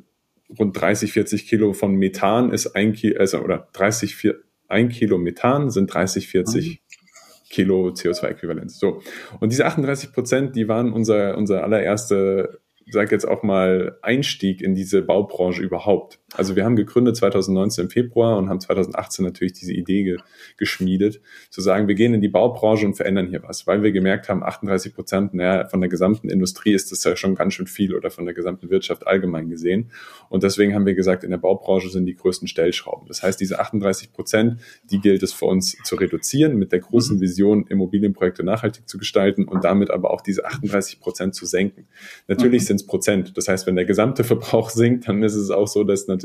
[0.56, 5.18] rund 30, 40 Kilo von Methan ist ein Kilo, also, oder 30, 40, ein Kilo
[5.18, 6.78] Methan sind 30, 40 mhm.
[7.50, 8.70] Kilo CO2-Äquivalent.
[8.70, 9.02] So.
[9.40, 14.74] Und diese 38 Prozent, die waren unser, unser allererste sage jetzt auch mal, Einstieg in
[14.74, 16.20] diese Baubranche überhaupt.
[16.34, 20.16] Also wir haben gegründet 2019 im Februar und haben 2018 natürlich diese Idee ge
[20.58, 24.28] geschmiedet, zu sagen, wir gehen in die Baubranche und verändern hier was, weil wir gemerkt
[24.28, 27.94] haben, 38 Prozent, naja, von der gesamten Industrie ist das ja schon ganz schön viel
[27.94, 29.90] oder von der gesamten Wirtschaft allgemein gesehen.
[30.28, 33.08] Und deswegen haben wir gesagt, in der Baubranche sind die größten Stellschrauben.
[33.08, 34.60] Das heißt, diese 38 Prozent,
[34.90, 37.20] die gilt es für uns zu reduzieren, mit der großen mhm.
[37.22, 41.86] Vision, Immobilienprojekte nachhaltig zu gestalten und damit aber auch diese 38 Prozent zu senken.
[42.26, 42.66] Natürlich mhm.
[42.66, 43.36] sind es Prozent.
[43.38, 46.17] Das heißt, wenn der gesamte Verbrauch sinkt, dann ist es auch so, dass natürlich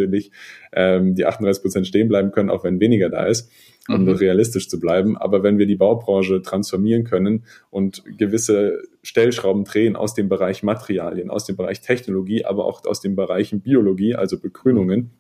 [0.74, 3.52] ähm, die 38 Prozent stehen bleiben können, auch wenn weniger da ist,
[3.88, 4.10] um mhm.
[4.10, 5.18] realistisch zu bleiben.
[5.18, 11.30] Aber wenn wir die Baubranche transformieren können und gewisse Stellschrauben drehen aus dem Bereich Materialien,
[11.30, 15.12] aus dem Bereich Technologie, aber auch aus den Bereichen Biologie, also Begrünungen,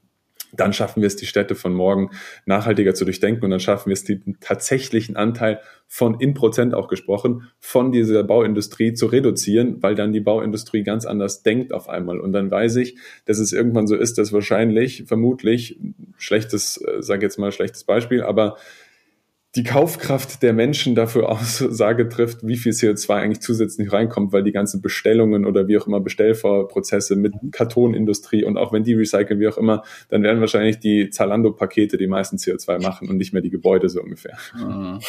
[0.56, 2.12] dann schaffen wir es, die Städte von morgen
[2.46, 6.88] nachhaltiger zu durchdenken und dann schaffen wir es, den tatsächlichen Anteil von in Prozent auch
[6.88, 12.20] gesprochen, von dieser Bauindustrie zu reduzieren, weil dann die Bauindustrie ganz anders denkt auf einmal.
[12.20, 15.80] Und dann weiß ich, dass es irgendwann so ist, dass wahrscheinlich, vermutlich,
[16.18, 18.58] schlechtes, äh, sage jetzt mal schlechtes Beispiel, aber
[19.56, 24.52] die Kaufkraft der Menschen dafür Aussage trifft, wie viel CO2 eigentlich zusätzlich reinkommt, weil die
[24.52, 29.48] ganzen Bestellungen oder wie auch immer Bestellvorprozesse mit Kartonindustrie und auch wenn die recyceln, wie
[29.48, 33.52] auch immer, dann werden wahrscheinlich die Zalando-Pakete die meisten CO2 machen und nicht mehr die
[33.52, 34.38] Gebäude so ungefähr.
[34.56, 35.00] Mhm.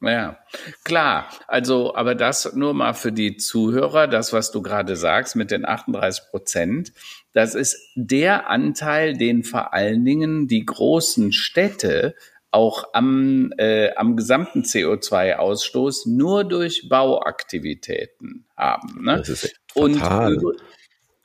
[0.00, 0.38] Ja,
[0.84, 1.28] klar.
[1.46, 5.64] Also, aber das nur mal für die Zuhörer, das, was du gerade sagst mit den
[5.64, 6.92] 38 Prozent,
[7.32, 12.14] das ist der Anteil, den vor allen Dingen die großen Städte
[12.54, 19.04] auch am, äh, am gesamten CO2-Ausstoß nur durch Bauaktivitäten haben.
[19.04, 19.16] Ne?
[19.18, 20.00] Das ist Und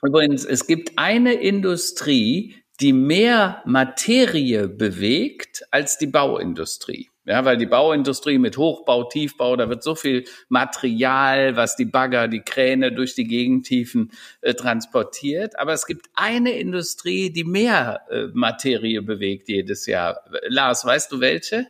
[0.02, 7.09] übrigens, es gibt eine Industrie, die mehr Materie bewegt als die Bauindustrie.
[7.30, 12.26] Ja, weil die Bauindustrie mit Hochbau, Tiefbau, da wird so viel Material, was die Bagger,
[12.26, 15.56] die Kräne durch die Gegentiefen äh, transportiert.
[15.56, 20.24] Aber es gibt eine Industrie, die mehr äh, Materie bewegt jedes Jahr.
[20.48, 21.68] Lars, weißt du welche?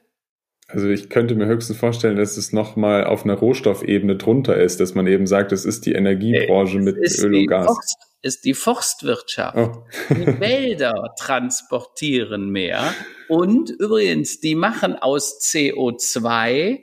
[0.73, 4.95] Also ich könnte mir höchstens vorstellen, dass es nochmal auf einer Rohstoffebene drunter ist, dass
[4.95, 7.67] man eben sagt, es ist die Energiebranche mit Öl und Gas.
[7.67, 9.57] Forst, ist die Forstwirtschaft.
[9.57, 9.85] Oh.
[10.11, 12.95] die Wälder transportieren mehr.
[13.29, 16.81] Und übrigens, die machen aus CO2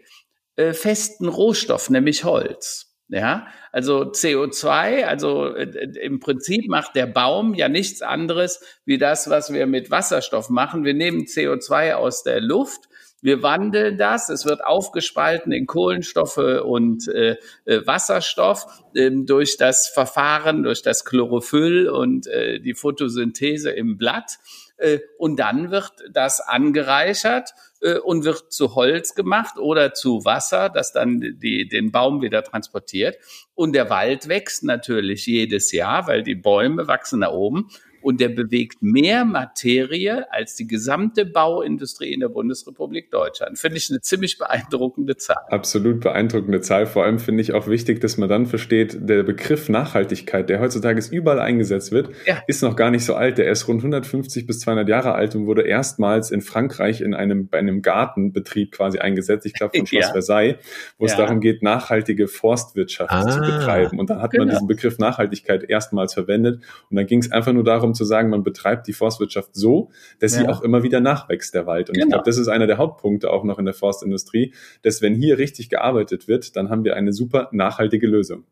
[0.55, 2.85] äh, festen Rohstoff, nämlich Holz.
[3.09, 5.65] Ja, also CO2, also äh,
[6.01, 10.83] im Prinzip macht der Baum ja nichts anderes wie das, was wir mit Wasserstoff machen.
[10.83, 12.89] Wir nehmen CO2 aus der Luft
[13.21, 19.87] wir wandeln das, es wird aufgespalten in Kohlenstoffe und äh, äh, Wasserstoff äh, durch das
[19.87, 24.37] Verfahren, durch das Chlorophyll und äh, die Photosynthese im Blatt.
[24.77, 27.51] Äh, und dann wird das angereichert
[27.81, 32.43] äh, und wird zu Holz gemacht oder zu Wasser, das dann die, den Baum wieder
[32.43, 33.17] transportiert.
[33.55, 37.69] Und der Wald wächst natürlich jedes Jahr, weil die Bäume wachsen da oben.
[38.07, 43.59] Und der bewegt mehr Materie als die gesamte Bauindustrie in der Bundesrepublik Deutschland.
[43.59, 45.43] Finde ich eine ziemlich beeindruckende Zahl.
[45.49, 46.85] Absolut beeindruckende Zahl.
[46.85, 51.01] Vor allem finde ich auch wichtig, dass man dann versteht, der Begriff Nachhaltigkeit, der heutzutage
[51.11, 52.41] überall eingesetzt wird, ja.
[52.47, 53.39] ist noch gar nicht so alt.
[53.39, 57.49] Der ist rund 150 bis 200 Jahre alt und wurde erstmals in Frankreich in einem,
[57.49, 59.45] bei einem Gartenbetrieb quasi eingesetzt.
[59.45, 60.11] Ich glaube von Schloss ja.
[60.13, 60.55] Versailles,
[60.97, 61.11] wo ja.
[61.11, 63.99] es darum geht, nachhaltige Forstwirtschaft ah, zu betreiben.
[63.99, 64.45] Und dann hat genau.
[64.45, 66.63] man diesen Begriff Nachhaltigkeit erstmals verwendet.
[66.89, 70.33] Und dann ging es einfach nur darum zu sagen, man betreibt die Forstwirtschaft so, dass
[70.33, 71.89] sie auch immer wieder nachwächst, der Wald.
[71.89, 72.05] Und genau.
[72.05, 75.37] ich glaube, das ist einer der Hauptpunkte auch noch in der Forstindustrie, dass wenn hier
[75.37, 78.45] richtig gearbeitet wird, dann haben wir eine super nachhaltige Lösung.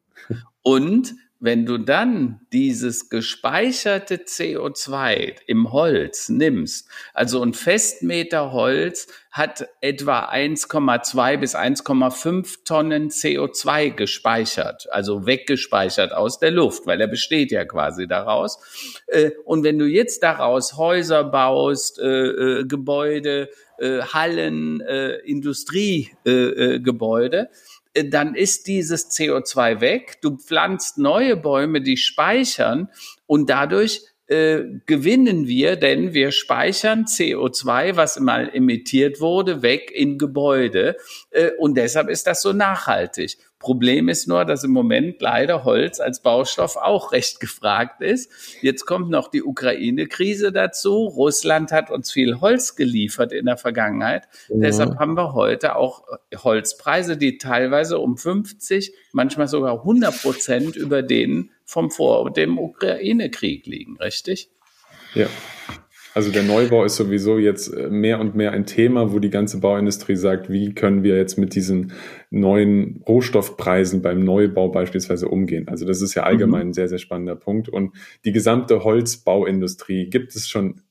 [0.64, 9.68] Und wenn du dann dieses gespeicherte CO2 im Holz nimmst, also ein Festmeter Holz hat
[9.82, 17.52] etwa 1,2 bis 1,5 Tonnen CO2 gespeichert, also weggespeichert aus der Luft, weil er besteht
[17.52, 18.58] ja quasi daraus.
[19.08, 24.80] Äh, und wenn du jetzt daraus Häuser baust, äh, äh, Gebäude, Hallen,
[25.26, 27.50] Industriegebäude,
[28.04, 30.18] dann ist dieses CO2 weg.
[30.22, 32.90] Du pflanzt neue Bäume, die speichern
[33.26, 40.18] und dadurch äh, gewinnen wir, denn wir speichern CO2, was mal emittiert wurde, weg in
[40.18, 40.98] Gebäude.
[41.30, 43.38] Äh, und deshalb ist das so nachhaltig.
[43.66, 48.32] Problem ist nur, dass im Moment leider Holz als Baustoff auch recht gefragt ist.
[48.62, 51.08] Jetzt kommt noch die Ukraine-Krise dazu.
[51.08, 54.28] Russland hat uns viel Holz geliefert in der Vergangenheit.
[54.50, 54.58] Ja.
[54.60, 56.04] Deshalb haben wir heute auch
[56.36, 63.66] Holzpreise, die teilweise um 50, manchmal sogar 100 Prozent über denen vom vor dem Ukraine-Krieg
[63.66, 64.52] liegen, richtig?
[65.16, 65.26] Ja.
[66.16, 69.60] Also der Neubau ist sowieso jetzt äh, mehr und mehr ein Thema, wo die ganze
[69.60, 71.92] Bauindustrie sagt, wie können wir jetzt mit diesen
[72.36, 75.68] neuen Rohstoffpreisen beim Neubau beispielsweise umgehen.
[75.68, 76.70] Also das ist ja allgemein mhm.
[76.70, 77.70] ein sehr, sehr spannender Punkt.
[77.70, 77.94] Und
[78.26, 80.82] die gesamte Holzbauindustrie gibt es schon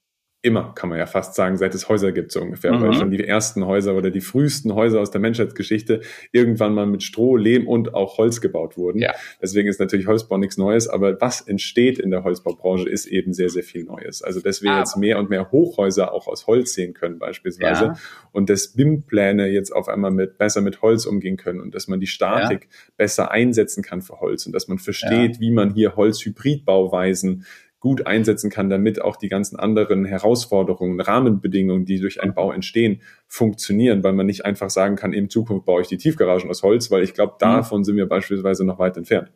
[0.44, 2.82] immer, kann man ja fast sagen, seit es Häuser gibt, so ungefähr, mhm.
[2.82, 6.02] weil schon die ersten Häuser oder die frühesten Häuser aus der Menschheitsgeschichte
[6.32, 8.98] irgendwann mal mit Stroh, Lehm und auch Holz gebaut wurden.
[8.98, 9.14] Ja.
[9.40, 13.48] Deswegen ist natürlich Holzbau nichts Neues, aber was entsteht in der Holzbaubranche, ist eben sehr,
[13.48, 14.22] sehr viel Neues.
[14.22, 14.80] Also, dass wir ah.
[14.80, 17.96] jetzt mehr und mehr Hochhäuser auch aus Holz sehen können, beispielsweise, ja.
[18.32, 22.00] und dass BIM-Pläne jetzt auf einmal mit, besser mit Holz umgehen können und dass man
[22.00, 22.92] die Statik ja.
[22.98, 27.46] besser einsetzen kann für Holz und dass man versteht, wie man hier Holzhybridbauweisen
[27.84, 33.02] gut einsetzen kann, damit auch die ganzen anderen Herausforderungen, Rahmenbedingungen, die durch einen Bau entstehen,
[33.28, 36.90] funktionieren, weil man nicht einfach sagen kann, in Zukunft baue ich die Tiefgaragen aus Holz,
[36.90, 37.40] weil ich glaube, mhm.
[37.40, 39.30] davon sind wir beispielsweise noch weit entfernt.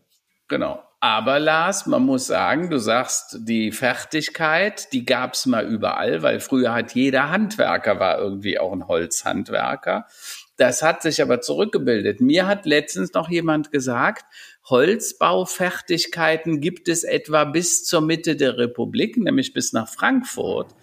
[0.48, 0.82] Genau.
[0.98, 6.40] Aber Lars, man muss sagen, du sagst, die Fertigkeit, die gab es mal überall, weil
[6.40, 10.06] früher hat jeder Handwerker war irgendwie auch ein Holzhandwerker.
[10.56, 12.22] Das hat sich aber zurückgebildet.
[12.22, 14.24] Mir hat letztens noch jemand gesagt,
[14.70, 20.74] Holzbaufertigkeiten gibt es etwa bis zur Mitte der Republik, nämlich bis nach Frankfurt.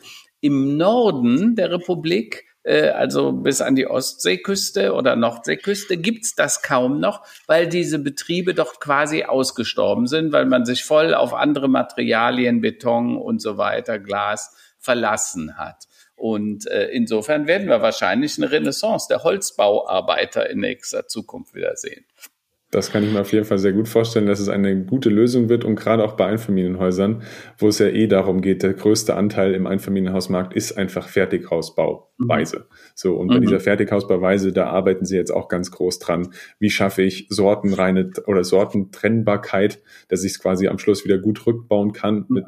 [0.42, 7.00] Im Norden der Republik, äh, also bis an die Ostseeküste oder Nordseeküste, gibt's das kaum
[7.00, 12.62] noch, weil diese Betriebe dort quasi ausgestorben sind, weil man sich voll auf andere Materialien,
[12.62, 15.86] Beton und so weiter, Glas verlassen hat.
[16.16, 22.06] Und äh, insofern werden wir wahrscheinlich eine Renaissance der Holzbauarbeiter in nächster Zukunft wieder sehen.
[22.72, 25.50] Das kann ich mir auf jeden Fall sehr gut vorstellen, dass es eine gute Lösung
[25.50, 27.22] wird und gerade auch bei Einfamilienhäusern,
[27.58, 32.58] wo es ja eh darum geht, der größte Anteil im Einfamilienhausmarkt ist einfach Fertighausbauweise.
[32.58, 32.76] Mhm.
[32.96, 33.42] So, und bei mhm.
[33.42, 36.30] dieser Fertighausbauweise, da arbeiten sie jetzt auch ganz groß dran.
[36.60, 41.94] Wie schaffe ich sortenreine oder Sortentrennbarkeit, dass ich es quasi am Schluss wieder gut rückbauen
[41.94, 42.36] kann mhm.
[42.36, 42.46] mit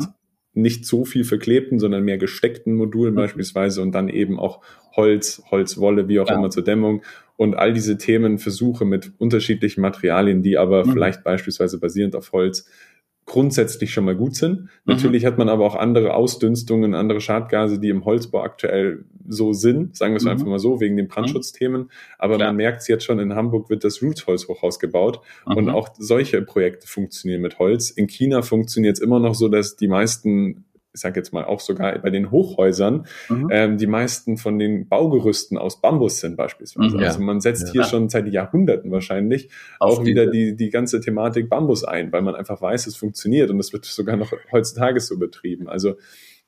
[0.58, 3.18] nicht so viel verklebten, sondern mehr gesteckten Modulen mhm.
[3.18, 4.62] beispielsweise und dann eben auch
[4.96, 6.36] Holz, Holzwolle, wie auch ja.
[6.36, 7.04] immer zur Dämmung
[7.38, 10.92] und all diese Themen Versuche mit unterschiedlichen Materialien, die aber mhm.
[10.92, 12.70] vielleicht beispielsweise basierend auf Holz
[13.28, 14.62] grundsätzlich schon mal gut sind.
[14.62, 14.70] Mhm.
[14.86, 19.98] Natürlich hat man aber auch andere Ausdünstungen, andere Schadgase, die im Holzbau aktuell so sind,
[19.98, 20.32] sagen wir es mhm.
[20.32, 21.92] einfach mal so, wegen den Brandschutzthemen.
[22.18, 22.50] Aber Klar.
[22.50, 25.58] man merkt es jetzt schon, in Hamburg wird das Roots-Holzhochhaus gebaut mhm.
[25.58, 27.90] und auch solche Projekte funktionieren mit Holz.
[27.90, 30.64] In China funktioniert es immer noch so, dass die meisten
[30.98, 33.50] ich sage jetzt mal auch sogar bei den Hochhäusern, mhm.
[33.52, 36.98] ähm, die meisten von den Baugerüsten aus Bambus sind beispielsweise.
[36.98, 37.72] Mhm, also man setzt ja.
[37.72, 42.24] hier schon seit Jahrhunderten wahrscheinlich Auf auch wieder die, die ganze Thematik Bambus ein, weil
[42.24, 45.70] man einfach weiß, es funktioniert und es wird sogar noch heutzutage so betrieben.
[45.70, 45.96] Also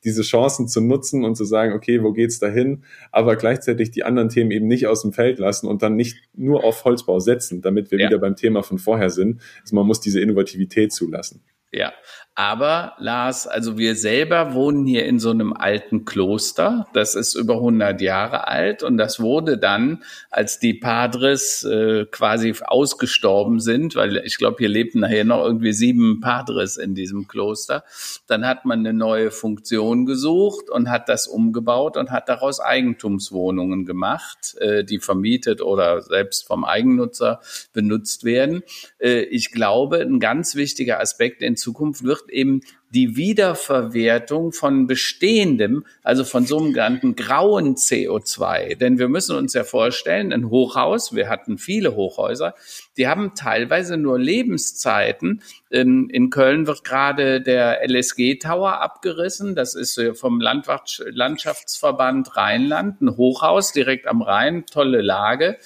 [0.04, 4.30] diese Chancen zu nutzen und zu sagen, okay, wo geht's dahin, aber gleichzeitig die anderen
[4.30, 7.92] Themen eben nicht aus dem Feld lassen und dann nicht nur auf Holzbau setzen, damit
[7.92, 8.08] wir ja.
[8.08, 9.42] wieder beim Thema von vorher sind.
[9.62, 11.44] Also man muss diese Innovativität zulassen.
[11.72, 11.94] Ja,
[12.40, 16.88] Aber Lars, also wir selber wohnen hier in so einem alten Kloster.
[16.94, 22.56] Das ist über 100 Jahre alt und das wurde dann, als die Padres äh, quasi
[22.66, 27.84] ausgestorben sind, weil ich glaube, hier lebten nachher noch irgendwie sieben Padres in diesem Kloster,
[28.28, 33.84] dann hat man eine neue Funktion gesucht und hat das umgebaut und hat daraus Eigentumswohnungen
[33.84, 37.42] gemacht, äh, die vermietet oder selbst vom Eigennutzer
[37.74, 38.64] benutzt werden.
[38.98, 42.62] Äh, ich glaube, ein ganz wichtiger Aspekt in Zukunft wird eben
[42.92, 48.76] die Wiederverwertung von bestehendem, also von sogenannten grauen CO2.
[48.76, 52.56] Denn wir müssen uns ja vorstellen, ein Hochhaus, wir hatten viele Hochhäuser,
[52.98, 55.44] die haben teilweise nur Lebenszeiten.
[55.70, 59.56] In, in Köln wird gerade der LSG Tower abgerissen.
[59.56, 65.58] Das ist vom Landschaftsverband Rheinland, ein Hochhaus direkt am Rhein, tolle Lage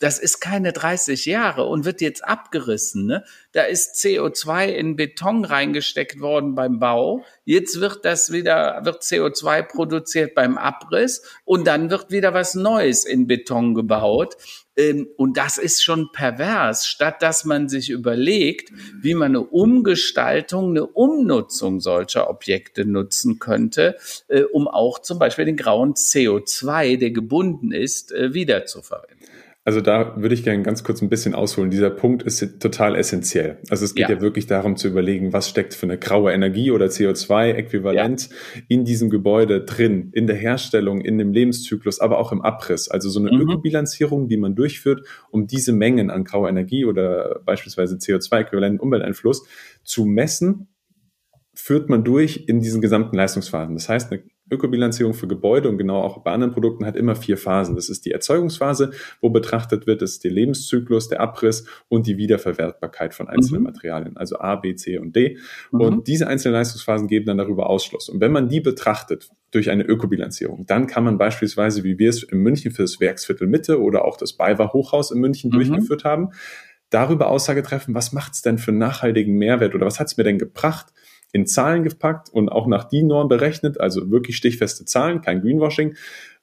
[0.00, 3.06] das ist keine 30 Jahre und wird jetzt abgerissen.
[3.06, 3.24] Ne?
[3.52, 7.24] Da ist CO2 in Beton reingesteckt worden beim Bau.
[7.44, 13.04] Jetzt wird das wieder, wird CO2 produziert beim Abriss und dann wird wieder was Neues
[13.04, 14.36] in Beton gebaut.
[14.76, 18.72] Ähm, und das ist schon pervers, statt dass man sich überlegt,
[19.02, 23.96] wie man eine Umgestaltung, eine Umnutzung solcher Objekte nutzen könnte,
[24.28, 29.18] äh, um auch zum Beispiel den grauen CO2, der gebunden ist, äh, wiederzuverwenden.
[29.62, 31.70] Also da würde ich gerne ganz kurz ein bisschen ausholen.
[31.70, 33.58] Dieser Punkt ist total essentiell.
[33.68, 36.70] Also es geht ja, ja wirklich darum zu überlegen, was steckt für eine graue Energie
[36.70, 38.62] oder CO2-Äquivalent ja.
[38.68, 42.88] in diesem Gebäude drin, in der Herstellung, in dem Lebenszyklus, aber auch im Abriss.
[42.88, 43.42] Also so eine mhm.
[43.42, 49.46] Ökobilanzierung, die man durchführt, um diese Mengen an grauer Energie oder beispielsweise CO2-Äquivalenten Umwelteinfluss
[49.84, 50.68] zu messen,
[51.52, 53.74] führt man durch in diesen gesamten Leistungsphasen.
[53.74, 57.36] Das heißt, eine Ökobilanzierung für Gebäude und genau auch bei anderen Produkten hat immer vier
[57.36, 57.76] Phasen.
[57.76, 58.90] Das ist die Erzeugungsphase,
[59.20, 63.66] wo betrachtet wird, das ist der Lebenszyklus, der Abriss und die Wiederverwertbarkeit von einzelnen mhm.
[63.68, 65.38] Materialien, also A, B, C und D.
[65.70, 65.80] Mhm.
[65.80, 68.08] Und diese einzelnen Leistungsphasen geben dann darüber Ausschluss.
[68.08, 72.22] Und wenn man die betrachtet durch eine Ökobilanzierung, dann kann man beispielsweise, wie wir es
[72.22, 75.54] in München für das Werksviertel Mitte oder auch das BayWa Hochhaus in München mhm.
[75.54, 76.30] durchgeführt haben,
[76.90, 80.16] darüber Aussage treffen, was macht es denn für einen nachhaltigen Mehrwert oder was hat es
[80.16, 80.92] mir denn gebracht,
[81.32, 85.96] in Zahlen gepackt und auch nach die Norm berechnet, also wirklich stichfeste Zahlen, kein Greenwashing.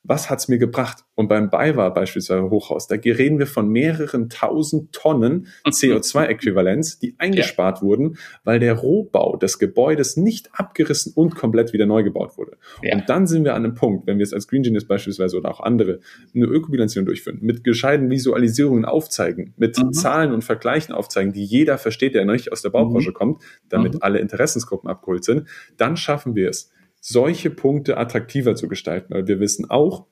[0.03, 1.03] Was hat's mir gebracht?
[1.15, 7.79] Und beim BayWa beispielsweise Hochhaus, da reden wir von mehreren tausend Tonnen CO2-Äquivalenz, die eingespart
[7.79, 7.81] ja.
[7.81, 12.57] wurden, weil der Rohbau des Gebäudes nicht abgerissen und komplett wieder neu gebaut wurde.
[12.83, 12.95] Ja.
[12.95, 15.49] Und dann sind wir an einem Punkt, wenn wir es als Green Genius beispielsweise oder
[15.49, 15.99] auch andere
[16.33, 19.91] eine Ökobilanzierung durchführen, mit gescheiten Visualisierungen aufzeigen, mit mhm.
[19.91, 23.15] Zahlen und Vergleichen aufzeigen, die jeder versteht, der nicht aus der Baubranche mhm.
[23.15, 23.99] kommt, damit mhm.
[24.01, 26.71] alle Interessensgruppen abgeholt sind, dann schaffen wir es,
[27.07, 29.13] solche Punkte attraktiver zu gestalten.
[29.13, 30.07] Weil wir wissen auch,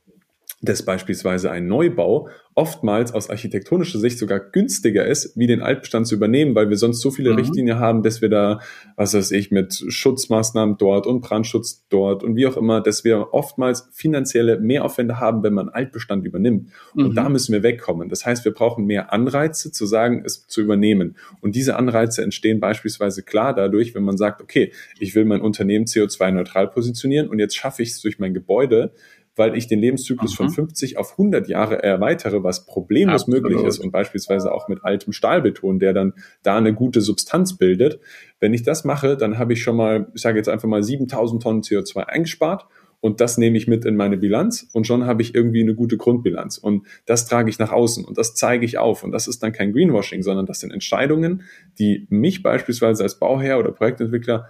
[0.65, 6.15] dass beispielsweise ein Neubau oftmals aus architektonischer Sicht sogar günstiger ist, wie den Altbestand zu
[6.15, 7.37] übernehmen, weil wir sonst so viele mhm.
[7.37, 8.61] Richtlinien haben, dass wir da,
[8.95, 13.33] was weiß ich, mit Schutzmaßnahmen dort und Brandschutz dort und wie auch immer, dass wir
[13.33, 16.69] oftmals finanzielle Mehraufwände haben, wenn man Altbestand übernimmt.
[16.93, 17.05] Mhm.
[17.05, 18.07] Und da müssen wir wegkommen.
[18.07, 21.17] Das heißt, wir brauchen mehr Anreize zu sagen, es zu übernehmen.
[21.41, 25.85] Und diese Anreize entstehen beispielsweise klar dadurch, wenn man sagt, okay, ich will mein Unternehmen
[25.85, 28.93] CO2-neutral positionieren und jetzt schaffe ich es durch mein Gebäude,
[29.35, 30.35] weil ich den Lebenszyklus mhm.
[30.35, 33.43] von 50 auf 100 Jahre erweitere, was problemlos Absolut.
[33.43, 36.13] möglich ist und beispielsweise auch mit altem Stahlbeton, der dann
[36.43, 37.99] da eine gute Substanz bildet.
[38.39, 41.41] Wenn ich das mache, dann habe ich schon mal, ich sage jetzt einfach mal 7000
[41.41, 42.65] Tonnen CO2 eingespart
[43.05, 45.97] und das nehme ich mit in meine Bilanz und schon habe ich irgendwie eine gute
[45.97, 49.43] Grundbilanz und das trage ich nach außen und das zeige ich auf und das ist
[49.43, 51.43] dann kein Greenwashing, sondern das sind Entscheidungen,
[51.77, 54.49] die mich beispielsweise als Bauherr oder Projektentwickler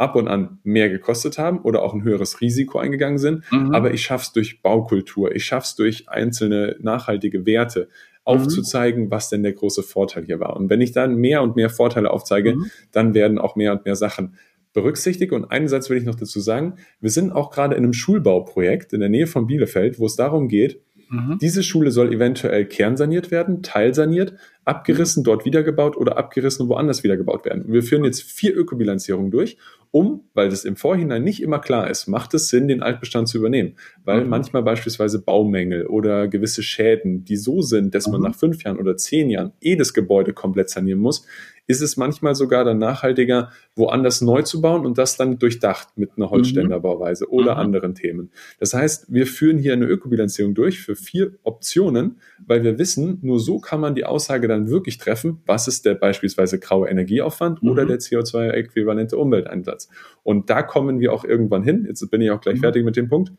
[0.00, 3.44] ab und an mehr gekostet haben oder auch ein höheres Risiko eingegangen sind.
[3.52, 3.74] Mhm.
[3.74, 7.88] Aber ich schaff's durch Baukultur, ich schaff's durch einzelne nachhaltige Werte
[8.24, 9.10] aufzuzeigen, mhm.
[9.10, 10.56] was denn der große Vorteil hier war.
[10.56, 12.70] Und wenn ich dann mehr und mehr Vorteile aufzeige, mhm.
[12.92, 14.36] dann werden auch mehr und mehr Sachen
[14.72, 15.32] berücksichtigt.
[15.32, 16.76] Und einen Satz will ich noch dazu sagen.
[17.00, 20.48] Wir sind auch gerade in einem Schulbauprojekt in der Nähe von Bielefeld, wo es darum
[20.48, 20.80] geht,
[21.10, 21.38] Mhm.
[21.40, 24.34] Diese Schule soll eventuell kernsaniert werden, teilsaniert,
[24.64, 27.62] abgerissen, dort wiedergebaut oder abgerissen und woanders wiedergebaut werden.
[27.64, 29.56] Und wir führen jetzt vier Ökobilanzierungen durch,
[29.90, 33.38] um, weil das im Vorhinein nicht immer klar ist, macht es Sinn, den Altbestand zu
[33.38, 33.74] übernehmen.
[34.04, 34.30] Weil mhm.
[34.30, 38.28] manchmal beispielsweise Baumängel oder gewisse Schäden, die so sind, dass man mhm.
[38.28, 41.26] nach fünf Jahren oder zehn Jahren eh das Gebäude komplett sanieren muss,
[41.70, 46.10] ist es manchmal sogar dann nachhaltiger, woanders neu zu bauen und das dann durchdacht mit
[46.16, 47.32] einer Holzständerbauweise mhm.
[47.32, 47.60] oder mhm.
[47.60, 48.32] anderen Themen.
[48.58, 53.38] Das heißt, wir führen hier eine Ökobilanzierung durch für vier Optionen, weil wir wissen, nur
[53.38, 57.70] so kann man die Aussage dann wirklich treffen, was ist der beispielsweise graue Energieaufwand mhm.
[57.70, 59.88] oder der CO2-äquivalente Umwelteinsatz.
[60.24, 61.84] Und da kommen wir auch irgendwann hin.
[61.86, 62.62] Jetzt bin ich auch gleich mhm.
[62.62, 63.32] fertig mit dem Punkt.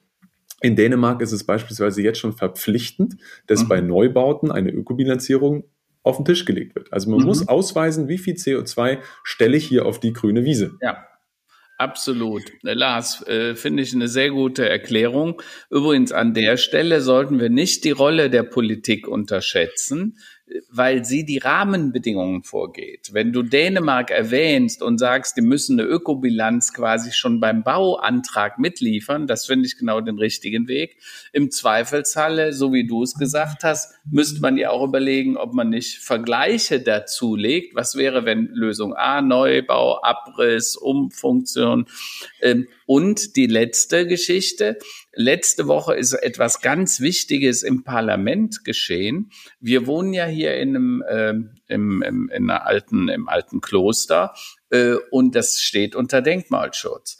[0.61, 3.17] In Dänemark ist es beispielsweise jetzt schon verpflichtend,
[3.47, 3.67] dass mhm.
[3.67, 5.65] bei Neubauten eine Ökobilanzierung
[6.03, 6.91] auf den Tisch gelegt wird.
[6.91, 7.25] Also man mhm.
[7.25, 10.77] muss ausweisen, wie viel CO2 stelle ich hier auf die grüne Wiese.
[10.81, 11.07] Ja.
[11.77, 12.43] Absolut.
[12.63, 15.41] Äh, Lars, äh, finde ich eine sehr gute Erklärung.
[15.71, 20.19] Übrigens, an der Stelle sollten wir nicht die Rolle der Politik unterschätzen
[20.69, 23.13] weil sie die Rahmenbedingungen vorgeht.
[23.13, 29.27] Wenn du Dänemark erwähnst und sagst, die müssen eine Ökobilanz quasi schon beim Bauantrag mitliefern,
[29.27, 30.97] das finde ich genau den richtigen Weg.
[31.31, 35.69] Im Zweifelsfalle, so wie du es gesagt hast, müsste man ja auch überlegen, ob man
[35.69, 37.75] nicht Vergleiche dazu legt.
[37.75, 41.85] Was wäre, wenn Lösung A, Neubau, Abriss, Umfunktion
[42.41, 44.77] ähm, und die letzte Geschichte,
[45.13, 49.29] Letzte Woche ist etwas ganz Wichtiges im Parlament geschehen.
[49.59, 51.33] Wir wohnen ja hier in einem, äh,
[51.67, 54.33] im, im, in einer alten, im alten Kloster
[54.69, 57.17] äh, und das steht unter Denkmalschutz.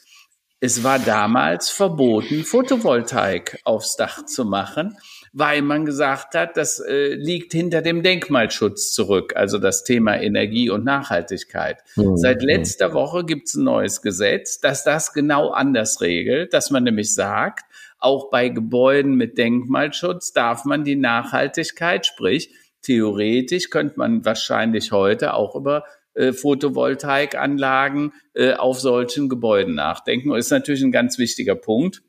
[0.62, 4.98] Es war damals verboten, Photovoltaik aufs Dach zu machen,
[5.34, 10.70] weil man gesagt hat, das äh, liegt hinter dem Denkmalschutz zurück, also das Thema Energie
[10.70, 11.78] und Nachhaltigkeit.
[11.96, 12.18] Mhm.
[12.18, 16.84] Seit letzter Woche gibt es ein neues Gesetz, das das genau anders regelt, dass man
[16.84, 17.66] nämlich sagt,
[17.98, 25.36] auch bei Gebäuden mit Denkmalschutz darf man die Nachhaltigkeit, sprich theoretisch könnte man wahrscheinlich heute
[25.36, 30.32] auch über äh, Photovoltaikanlagen äh, auf solchen Gebäuden nachdenken.
[30.32, 32.02] Und ist natürlich ein ganz wichtiger Punkt,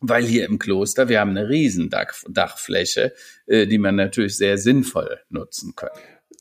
[0.00, 3.12] weil hier im Kloster, wir haben eine riesen Dachfläche,
[3.46, 5.90] äh, die man natürlich sehr sinnvoll nutzen kann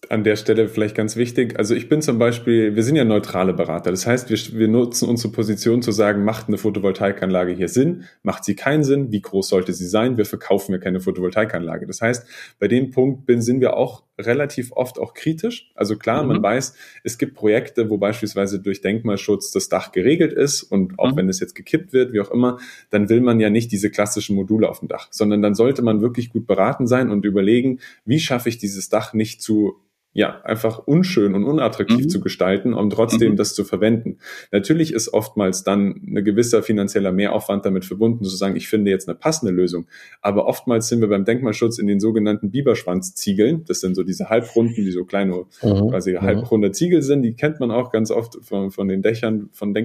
[0.07, 1.57] an der Stelle vielleicht ganz wichtig.
[1.59, 3.91] Also ich bin zum Beispiel, wir sind ja neutrale Berater.
[3.91, 8.05] Das heißt, wir, wir nutzen unsere Position zu sagen, macht eine Photovoltaikanlage hier Sinn?
[8.23, 9.11] Macht sie keinen Sinn?
[9.11, 10.17] Wie groß sollte sie sein?
[10.17, 11.85] Wir verkaufen ja keine Photovoltaikanlage.
[11.85, 12.25] Das heißt,
[12.59, 15.71] bei dem Punkt bin, sind wir auch relativ oft auch kritisch.
[15.75, 16.29] Also klar, mhm.
[16.29, 21.11] man weiß, es gibt Projekte, wo beispielsweise durch Denkmalschutz das Dach geregelt ist und auch
[21.11, 21.17] mhm.
[21.17, 22.57] wenn es jetzt gekippt wird, wie auch immer,
[22.89, 26.01] dann will man ja nicht diese klassischen Module auf dem Dach, sondern dann sollte man
[26.01, 29.75] wirklich gut beraten sein und überlegen, wie schaffe ich dieses Dach nicht zu
[30.11, 32.09] ja, einfach unschön und unattraktiv mhm.
[32.09, 33.35] zu gestalten, um trotzdem mhm.
[33.35, 34.17] das zu verwenden.
[34.51, 39.07] Natürlich ist oftmals dann ein gewisser finanzieller Mehraufwand damit verbunden, zu sagen, ich finde jetzt
[39.07, 39.85] eine passende Lösung.
[40.21, 43.65] Aber oftmals sind wir beim Denkmalschutz in den sogenannten Biberschwanzziegeln.
[43.65, 45.89] Das sind so diese Halbrunden, die so kleine, mhm.
[45.89, 46.21] quasi mhm.
[46.21, 47.21] halbrunde Ziegel sind.
[47.21, 49.75] Die kennt man auch ganz oft von, von den Dächern von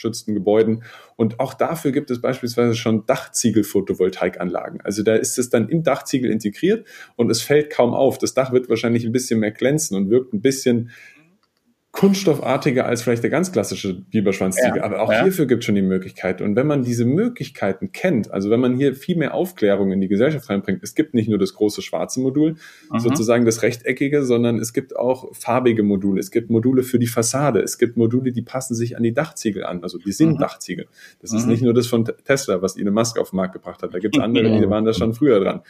[0.00, 0.82] denkmalgeschützten Gebäuden.
[1.16, 4.80] Und auch dafür gibt es beispielsweise schon Dachziegel-Photovoltaikanlagen.
[4.82, 6.86] Also da ist es dann im Dachziegel integriert
[7.16, 8.18] und es fällt kaum auf.
[8.18, 10.90] Das Dach wird wahrscheinlich ein bisschen mehr glänzen und wirkt ein bisschen
[11.92, 14.76] kunststoffartiger als vielleicht der ganz klassische Biberschwanzziegel.
[14.76, 15.24] Ja, Aber auch ja.
[15.24, 16.40] hierfür gibt es schon die Möglichkeit.
[16.40, 20.06] Und wenn man diese Möglichkeiten kennt, also wenn man hier viel mehr Aufklärung in die
[20.06, 22.56] Gesellschaft reinbringt, es gibt nicht nur das große schwarze Modul,
[22.92, 23.00] mhm.
[23.00, 26.20] sozusagen das rechteckige, sondern es gibt auch farbige Module.
[26.20, 27.60] Es gibt Module für die Fassade.
[27.60, 29.82] Es gibt Module, die passen sich an die Dachziegel an.
[29.82, 30.38] Also die sind mhm.
[30.38, 30.86] Dachziegel.
[31.20, 31.38] Das mhm.
[31.38, 33.92] ist nicht nur das von Tesla, was Elon Musk auf den Markt gebracht hat.
[33.92, 35.62] Da gibt es andere, die waren da schon früher dran.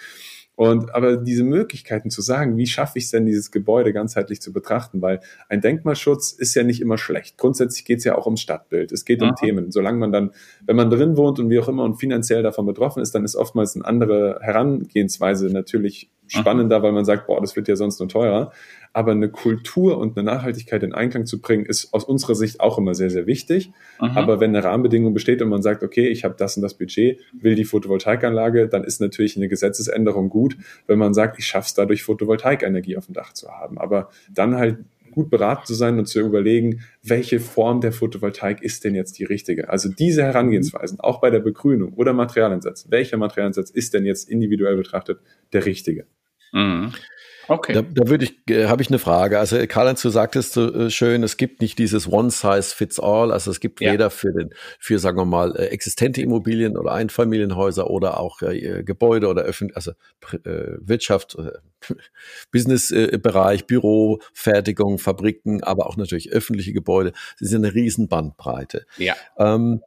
[0.60, 4.52] Und aber diese Möglichkeiten zu sagen, wie schaffe ich es denn, dieses Gebäude ganzheitlich zu
[4.52, 7.38] betrachten, weil ein Denkmalschutz ist ja nicht immer schlecht.
[7.38, 8.92] Grundsätzlich geht es ja auch ums Stadtbild.
[8.92, 9.30] Es geht Aha.
[9.30, 9.70] um Themen.
[9.70, 10.32] Solange man dann,
[10.66, 13.36] wenn man drin wohnt und wie auch immer und finanziell davon betroffen ist, dann ist
[13.36, 18.10] oftmals eine andere Herangehensweise natürlich spannender, weil man sagt, boah, das wird ja sonst nur
[18.10, 18.52] teurer.
[18.92, 22.76] Aber eine Kultur und eine Nachhaltigkeit in Einklang zu bringen, ist aus unserer Sicht auch
[22.76, 23.70] immer sehr, sehr wichtig.
[24.00, 24.10] Mhm.
[24.16, 27.20] Aber wenn eine Rahmenbedingung besteht und man sagt, okay, ich habe das und das Budget,
[27.32, 31.74] will die Photovoltaikanlage, dann ist natürlich eine Gesetzesänderung gut, wenn man sagt, ich schaffe es
[31.74, 33.78] dadurch, Photovoltaikenergie auf dem Dach zu haben.
[33.78, 34.78] Aber dann halt
[35.10, 39.24] gut beraten zu sein und zu überlegen, welche Form der Photovoltaik ist denn jetzt die
[39.24, 39.68] richtige.
[39.68, 44.76] Also diese Herangehensweisen, auch bei der Begrünung oder Materialeinsatz, welcher Materialeinsatz ist denn jetzt individuell
[44.76, 45.20] betrachtet
[45.52, 46.06] der richtige?
[46.52, 46.92] Mhm.
[47.50, 47.72] Okay.
[47.72, 49.40] Da, da würde ich, äh, habe ich eine Frage.
[49.40, 53.32] Also Karl-Heinz, du sagtest so äh, schön, es gibt nicht dieses One Size Fits All.
[53.32, 53.92] Also es gibt ja.
[53.92, 58.84] weder für den, für sagen wir mal äh, existente Immobilien oder Einfamilienhäuser oder auch äh,
[58.84, 59.90] Gebäude oder öffentlich, also
[60.44, 61.50] äh, Wirtschaft, äh,
[62.52, 67.10] Businessbereich, Büro, Fertigung, Fabriken, aber auch natürlich öffentliche Gebäude.
[67.40, 68.86] Das ist eine riesen Bandbreite.
[68.96, 69.16] Ja.
[69.38, 69.82] Ähm,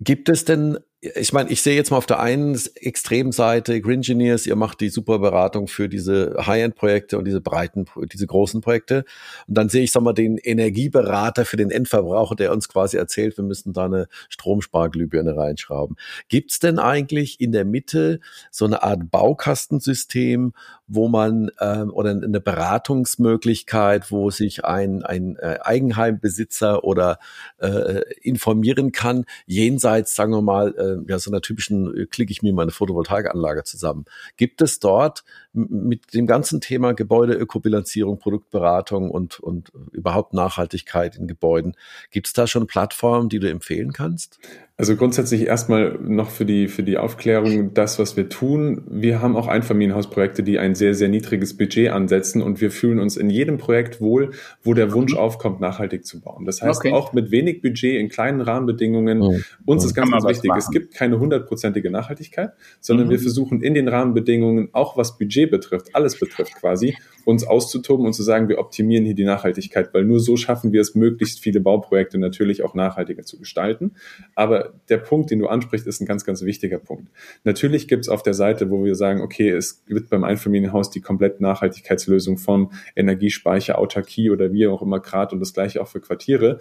[0.00, 4.46] Gibt es denn ich meine, ich sehe jetzt mal auf der einen Extremseite Green Engineers,
[4.46, 9.04] ihr macht die super Beratung für diese High-End-Projekte und diese breiten, diese großen Projekte.
[9.46, 13.36] Und dann sehe ich, sag mal, den Energieberater für den Endverbraucher, der uns quasi erzählt,
[13.36, 15.96] wir müssen da eine Stromsparglühbirne reinschrauben.
[16.28, 18.18] Gibt's denn eigentlich in der Mitte
[18.50, 20.52] so eine Art Baukastensystem,
[20.88, 27.18] wo man ähm, oder eine Beratungsmöglichkeit, wo sich ein, ein äh, Eigenheimbesitzer oder
[27.58, 32.42] äh, informieren kann, jenseits, sagen wir mal, äh, ja, so einer typischen, äh, klicke ich
[32.42, 34.04] mir meine Photovoltaikanlage zusammen.
[34.36, 41.74] Gibt es dort mit dem ganzen Thema Gebäudeökobilanzierung, Produktberatung und, und überhaupt Nachhaltigkeit in Gebäuden,
[42.10, 44.38] gibt es da schon Plattformen, die du empfehlen kannst?
[44.80, 48.82] Also grundsätzlich erstmal noch für die, für die Aufklärung, das, was wir tun.
[48.88, 53.16] Wir haben auch Einfamilienhausprojekte, die ein sehr, sehr niedriges Budget ansetzen und wir fühlen uns
[53.16, 54.30] in jedem Projekt wohl,
[54.62, 55.18] wo der Wunsch mhm.
[55.18, 56.44] aufkommt, nachhaltig zu bauen.
[56.44, 56.92] Das heißt, okay.
[56.92, 59.44] auch mit wenig Budget, in kleinen Rahmenbedingungen, mhm.
[59.66, 63.10] uns ist ganz, ganz wichtig, es gibt keine hundertprozentige Nachhaltigkeit, sondern mhm.
[63.10, 68.12] wir versuchen in den Rahmenbedingungen, auch was Budget betrifft, alles betrifft quasi, uns auszutoben und
[68.12, 71.58] zu sagen, wir optimieren hier die Nachhaltigkeit, weil nur so schaffen wir es, möglichst viele
[71.58, 73.96] Bauprojekte natürlich auch nachhaltiger zu gestalten.
[74.36, 77.10] Aber der Punkt, den du ansprichst, ist ein ganz, ganz wichtiger Punkt.
[77.44, 81.00] Natürlich gibt es auf der Seite, wo wir sagen, okay, es wird beim Einfamilienhaus die
[81.00, 86.00] komplette Nachhaltigkeitslösung von Energiespeicher, Autarkie oder wie auch immer Grad und das gleiche auch für
[86.00, 86.58] Quartiere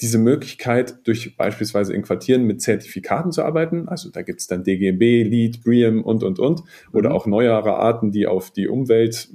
[0.00, 4.64] diese Möglichkeit, durch beispielsweise in Quartieren mit Zertifikaten zu arbeiten, also da gibt es dann
[4.64, 7.14] DGB, LEED, BREEAM und, und, und, oder mhm.
[7.14, 9.28] auch neuere Arten, die auf die Umwelt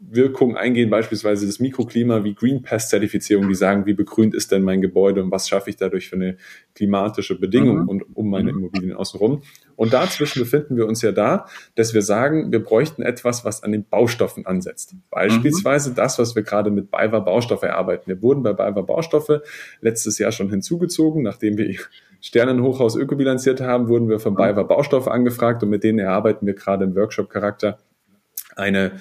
[0.00, 4.62] Wirkungen eingehen, beispielsweise das Mikroklima wie Green Pass Zertifizierung, die sagen, wie begrünt ist denn
[4.62, 6.36] mein Gebäude und was schaffe ich dadurch für eine
[6.76, 7.88] klimatische Bedingung mhm.
[7.88, 8.58] und um meine mhm.
[8.58, 9.42] Immobilien außenrum.
[9.74, 13.72] Und dazwischen befinden wir uns ja da, dass wir sagen, wir bräuchten etwas, was an
[13.72, 14.94] den Baustoffen ansetzt.
[15.10, 15.94] Beispielsweise mhm.
[15.96, 18.06] das, was wir gerade mit BayWa Baustoffe erarbeiten.
[18.06, 19.42] Wir wurden bei BayWa Baustoffe
[19.80, 21.74] letztes Jahr schon hinzugezogen, nachdem wir
[22.20, 24.38] Sternenhochhaus ökobilanziert haben, wurden wir von mhm.
[24.38, 27.78] BayWa Baustoffe angefragt und mit denen erarbeiten wir gerade im Workshop-Charakter
[28.54, 28.92] eine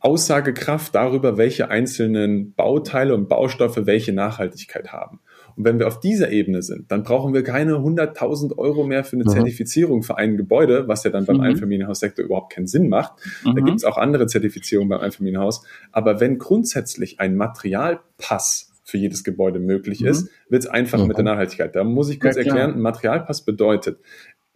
[0.00, 5.20] Aussagekraft darüber, welche einzelnen Bauteile und Baustoffe welche Nachhaltigkeit haben.
[5.56, 9.16] Und wenn wir auf dieser Ebene sind, dann brauchen wir keine 100.000 Euro mehr für
[9.16, 9.30] eine mhm.
[9.30, 11.42] Zertifizierung für ein Gebäude, was ja dann beim mhm.
[11.42, 13.12] Einfamilienhaussektor überhaupt keinen Sinn macht.
[13.44, 13.56] Mhm.
[13.56, 15.64] Da gibt es auch andere Zertifizierungen beim Einfamilienhaus.
[15.92, 20.28] Aber wenn grundsätzlich ein Materialpass für jedes Gebäude möglich ist, mhm.
[20.48, 21.30] wird es einfach mit der mhm.
[21.30, 21.76] Nachhaltigkeit.
[21.76, 23.98] Da muss ich kurz ja, erklären, ein Materialpass bedeutet,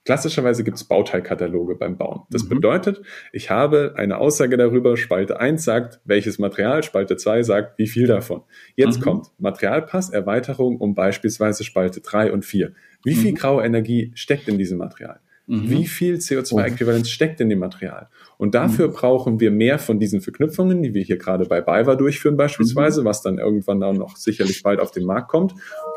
[0.04, 2.22] Klassischerweise gibt es Bauteilkataloge beim Bauen.
[2.30, 2.50] Das mhm.
[2.50, 3.00] bedeutet,
[3.32, 8.06] ich habe eine Aussage darüber, Spalte 1 sagt, welches Material, Spalte 2 sagt, wie viel
[8.06, 8.42] davon.
[8.76, 9.04] Jetzt mhm.
[9.04, 12.72] kommt Materialpass, Erweiterung um beispielsweise Spalte 3 und 4.
[13.02, 13.36] Wie viel mhm.
[13.36, 15.20] graue Energie steckt in diesem Material?
[15.46, 15.70] Mhm.
[15.70, 18.08] Wie viel CO2-Äquivalenz steckt in dem Material?
[18.38, 18.92] Und dafür mhm.
[18.92, 23.22] brauchen wir mehr von diesen Verknüpfungen, die wir hier gerade bei BayWa durchführen beispielsweise, was
[23.22, 25.54] dann irgendwann auch noch sicherlich bald auf den Markt kommt.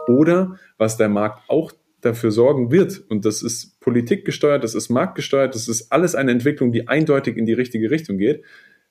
[0.07, 1.71] Oder was der Markt auch
[2.07, 6.71] dafür sorgen wird, und das ist politikgesteuert, das ist marktgesteuert, das ist alles eine Entwicklung,
[6.71, 8.43] die eindeutig in die richtige Richtung geht,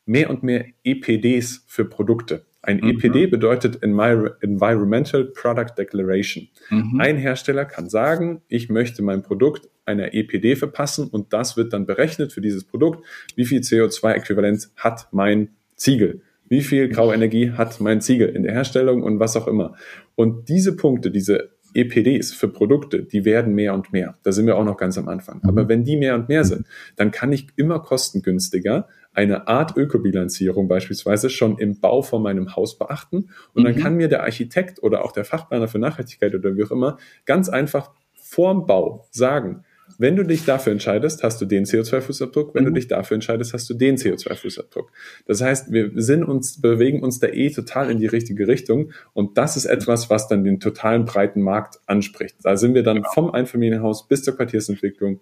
[0.04, 2.46] mehr und mehr EPDs für Produkte.
[2.62, 2.90] Ein mhm.
[2.90, 6.48] EPD bedeutet Environmental Product Declaration.
[6.70, 7.00] Mhm.
[7.00, 11.86] Ein Hersteller kann sagen, ich möchte mein Produkt einer EPD verpassen und das wird dann
[11.86, 13.04] berechnet für dieses Produkt.
[13.36, 16.22] Wie viel CO2-Äquivalenz hat mein Ziegel?
[16.48, 19.76] Wie viel graue Energie hat mein Ziegel in der Herstellung und was auch immer?
[20.16, 24.16] Und diese Punkte, diese EPDs für Produkte, die werden mehr und mehr.
[24.22, 25.40] Da sind wir auch noch ganz am Anfang.
[25.44, 25.68] Aber mhm.
[25.68, 26.66] wenn die mehr und mehr sind,
[26.96, 32.78] dann kann ich immer kostengünstiger eine Art Ökobilanzierung beispielsweise schon im Bau von meinem Haus
[32.78, 33.30] beachten.
[33.52, 33.80] Und dann mhm.
[33.80, 37.48] kann mir der Architekt oder auch der Fachplaner für Nachhaltigkeit oder wie auch immer ganz
[37.48, 39.64] einfach vorm Bau sagen,
[39.98, 42.54] wenn du dich dafür entscheidest, hast du den CO2-Fußabdruck.
[42.54, 42.68] Wenn mhm.
[42.68, 44.88] du dich dafür entscheidest, hast du den CO2-Fußabdruck.
[45.26, 48.92] Das heißt, wir sind uns, bewegen uns da eh total in die richtige Richtung.
[49.14, 52.36] Und das ist etwas, was dann den totalen breiten Markt anspricht.
[52.42, 53.10] Da sind wir dann genau.
[53.14, 55.20] vom Einfamilienhaus bis zur Quartiersentwicklung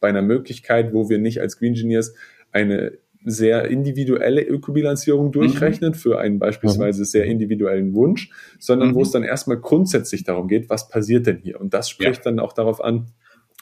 [0.00, 2.14] bei einer Möglichkeit, wo wir nicht als Green Engineers
[2.52, 2.98] eine
[3.28, 5.94] sehr individuelle Ökobilanzierung durchrechnen mhm.
[5.94, 8.94] für einen beispielsweise sehr individuellen Wunsch, sondern mhm.
[8.94, 11.60] wo es dann erstmal grundsätzlich darum geht, was passiert denn hier?
[11.60, 12.30] Und das spricht ja.
[12.30, 13.08] dann auch darauf an,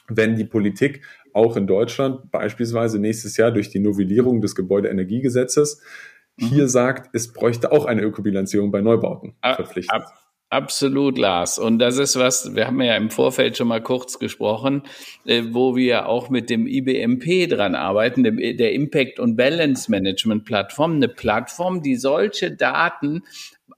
[0.07, 1.01] wenn die Politik
[1.33, 5.81] auch in Deutschland beispielsweise nächstes Jahr durch die Novellierung des Gebäudeenergiegesetzes
[6.37, 6.45] mhm.
[6.45, 9.93] hier sagt, es bräuchte auch eine Ökobilanzierung bei Neubauten verpflichtet.
[9.93, 11.57] Ab, Absolut, Lars.
[11.57, 14.83] Und das ist was, wir haben ja im Vorfeld schon mal kurz gesprochen,
[15.25, 20.45] äh, wo wir auch mit dem IBMP dran arbeiten, dem, der Impact und Balance Management
[20.45, 23.23] Plattform, eine Plattform, die solche Daten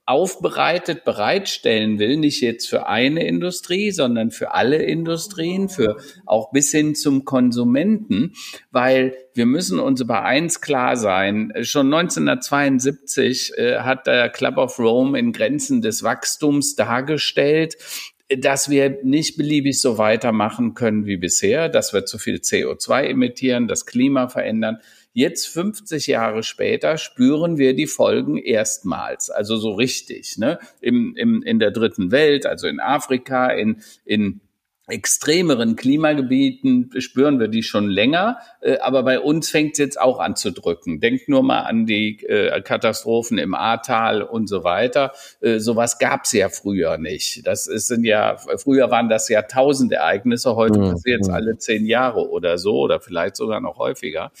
[0.06, 6.70] aufbereitet bereitstellen will, nicht jetzt für eine Industrie, sondern für alle Industrien, für auch bis
[6.70, 8.32] hin zum Konsumenten,
[8.70, 11.52] weil wir müssen uns über eins klar sein.
[11.60, 17.76] Schon 1972 äh, hat der Club of Rome in Grenzen des Wachstums dargestellt,
[18.36, 23.68] dass wir nicht beliebig so weitermachen können wie bisher, dass wir zu viel CO2 emittieren,
[23.68, 24.78] das Klima verändern,
[25.12, 30.58] Jetzt 50 Jahre später spüren wir die Folgen erstmals, also so richtig, ne?
[30.80, 34.40] Im, im, in der dritten Welt, also in Afrika, in, in
[34.88, 40.18] extremeren Klimagebieten spüren wir die schon länger, äh, aber bei uns fängt es jetzt auch
[40.18, 41.00] an zu drücken.
[41.00, 45.12] Denkt nur mal an die äh, Katastrophen im Ahrtal und so weiter.
[45.40, 47.46] Äh, sowas gab es ja früher nicht.
[47.46, 50.92] Das ist, sind ja früher waren das Jahrtausendereignisse, heute mhm.
[50.92, 54.32] passiert es alle zehn Jahre oder so oder vielleicht sogar noch häufiger.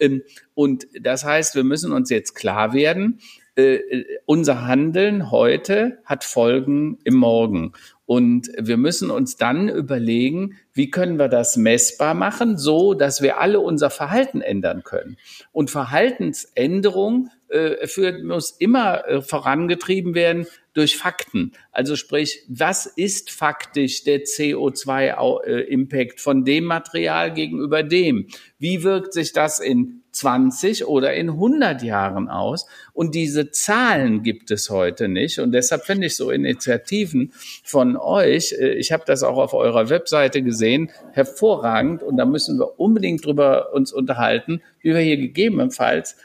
[0.00, 0.22] Ähm,
[0.54, 3.20] und das heißt, wir müssen uns jetzt klar werden,
[3.56, 7.72] äh, unser Handeln heute hat Folgen im Morgen.
[8.06, 13.40] Und wir müssen uns dann überlegen, wie können wir das messbar machen, so dass wir
[13.40, 15.16] alle unser Verhalten ändern können.
[15.52, 21.52] Und Verhaltensänderung äh, führt, muss immer äh, vorangetrieben werden durch Fakten.
[21.72, 28.26] Also sprich, was ist faktisch der CO2-Impact äh, von dem Material gegenüber dem?
[28.58, 32.66] Wie wirkt sich das in 20 oder in 100 Jahren aus?
[32.92, 35.38] Und diese Zahlen gibt es heute nicht.
[35.40, 37.32] Und deshalb finde ich so Initiativen
[37.64, 42.02] von euch, äh, ich habe das auch auf eurer Webseite gesehen, hervorragend.
[42.02, 46.16] Und da müssen wir unbedingt drüber uns unterhalten, wie wir hier gegebenenfalls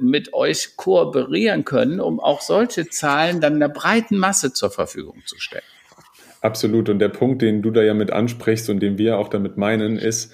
[0.00, 5.38] mit euch kooperieren können, um auch solche Zahlen dann der breiten Masse zur Verfügung zu
[5.38, 5.64] stellen.
[6.40, 6.88] Absolut.
[6.88, 9.96] Und der Punkt, den du da ja mit ansprichst und den wir auch damit meinen,
[9.96, 10.32] ist,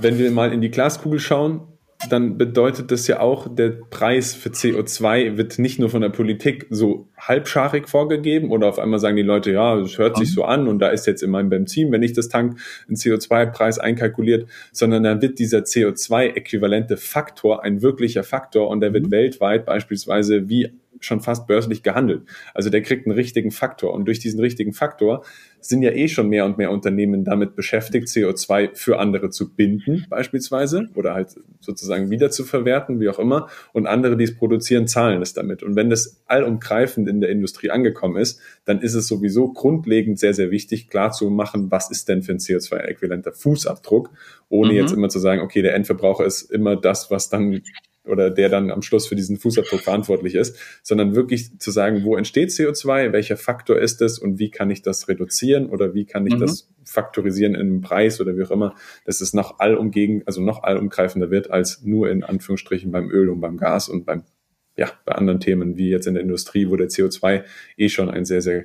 [0.00, 1.77] wenn wir mal in die Glaskugel schauen,
[2.08, 6.66] dann bedeutet das ja auch, der Preis für CO2 wird nicht nur von der Politik
[6.70, 10.68] so halbscharig vorgegeben oder auf einmal sagen die Leute, ja, es hört sich so an
[10.68, 15.02] und da ist jetzt in meinem Benzin, wenn ich das tank, ein CO2-Preis einkalkuliert, sondern
[15.02, 19.10] dann wird dieser CO2-äquivalente Faktor ein wirklicher Faktor und der wird mhm.
[19.10, 20.70] weltweit beispielsweise wie
[21.00, 22.22] schon fast börslich gehandelt.
[22.54, 23.92] Also der kriegt einen richtigen Faktor.
[23.92, 25.24] Und durch diesen richtigen Faktor
[25.60, 30.06] sind ja eh schon mehr und mehr Unternehmen damit beschäftigt, CO2 für andere zu binden,
[30.08, 33.48] beispielsweise, oder halt sozusagen wieder zu verwerten, wie auch immer.
[33.72, 35.62] Und andere, die es produzieren, zahlen es damit.
[35.62, 40.34] Und wenn das allumgreifend in der Industrie angekommen ist, dann ist es sowieso grundlegend sehr,
[40.34, 44.10] sehr wichtig, klar zu machen, was ist denn für ein CO2-äquivalenter Fußabdruck,
[44.48, 44.78] ohne mhm.
[44.78, 47.62] jetzt immer zu sagen, okay, der Endverbraucher ist immer das, was dann
[48.08, 52.16] oder der dann am Schluss für diesen Fußabdruck verantwortlich ist, sondern wirklich zu sagen, wo
[52.16, 56.26] entsteht CO2, welcher Faktor ist es und wie kann ich das reduzieren oder wie kann
[56.26, 56.40] ich mhm.
[56.40, 60.62] das faktorisieren in einem Preis oder wie auch immer, dass es noch allumgegen, also noch
[60.62, 64.24] allumgreifender wird als nur in Anführungsstrichen beim Öl und beim Gas und beim
[64.76, 67.42] ja, bei anderen Themen wie jetzt in der Industrie, wo der CO2
[67.76, 68.62] eh schon ein sehr, sehr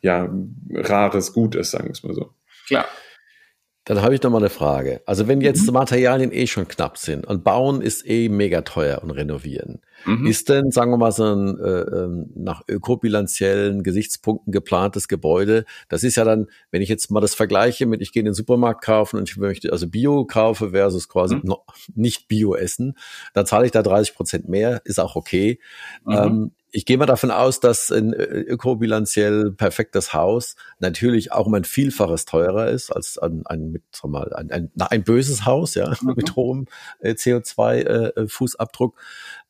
[0.00, 0.28] ja,
[0.70, 2.34] rares Gut ist, sagen wir es mal so.
[2.66, 2.86] Klar.
[3.86, 5.02] Dann habe ich noch mal eine Frage.
[5.04, 5.74] Also wenn jetzt mhm.
[5.74, 10.26] Materialien eh schon knapp sind und bauen ist eh mega teuer und renovieren, mhm.
[10.26, 16.02] ist denn, sagen wir mal, so ein äh, ähm, nach ökobilanziellen Gesichtspunkten geplantes Gebäude, das
[16.02, 18.82] ist ja dann, wenn ich jetzt mal das vergleiche mit, ich gehe in den Supermarkt
[18.82, 21.54] kaufen und ich möchte also Bio kaufe versus quasi mhm.
[21.94, 22.96] nicht Bio essen,
[23.34, 25.60] dann zahle ich da 30 Prozent mehr, ist auch okay.
[26.06, 26.12] Mhm.
[26.12, 31.54] Ähm, ich gehe mal davon aus, dass ein äh, ökobilanziell perfektes Haus natürlich auch um
[31.54, 35.76] ein Vielfaches teurer ist als ein, ein, mit, sag mal, ein, ein, ein böses Haus,
[35.76, 36.14] ja, mhm.
[36.16, 36.66] mit hohem
[36.98, 38.94] äh, CO2-Fußabdruck.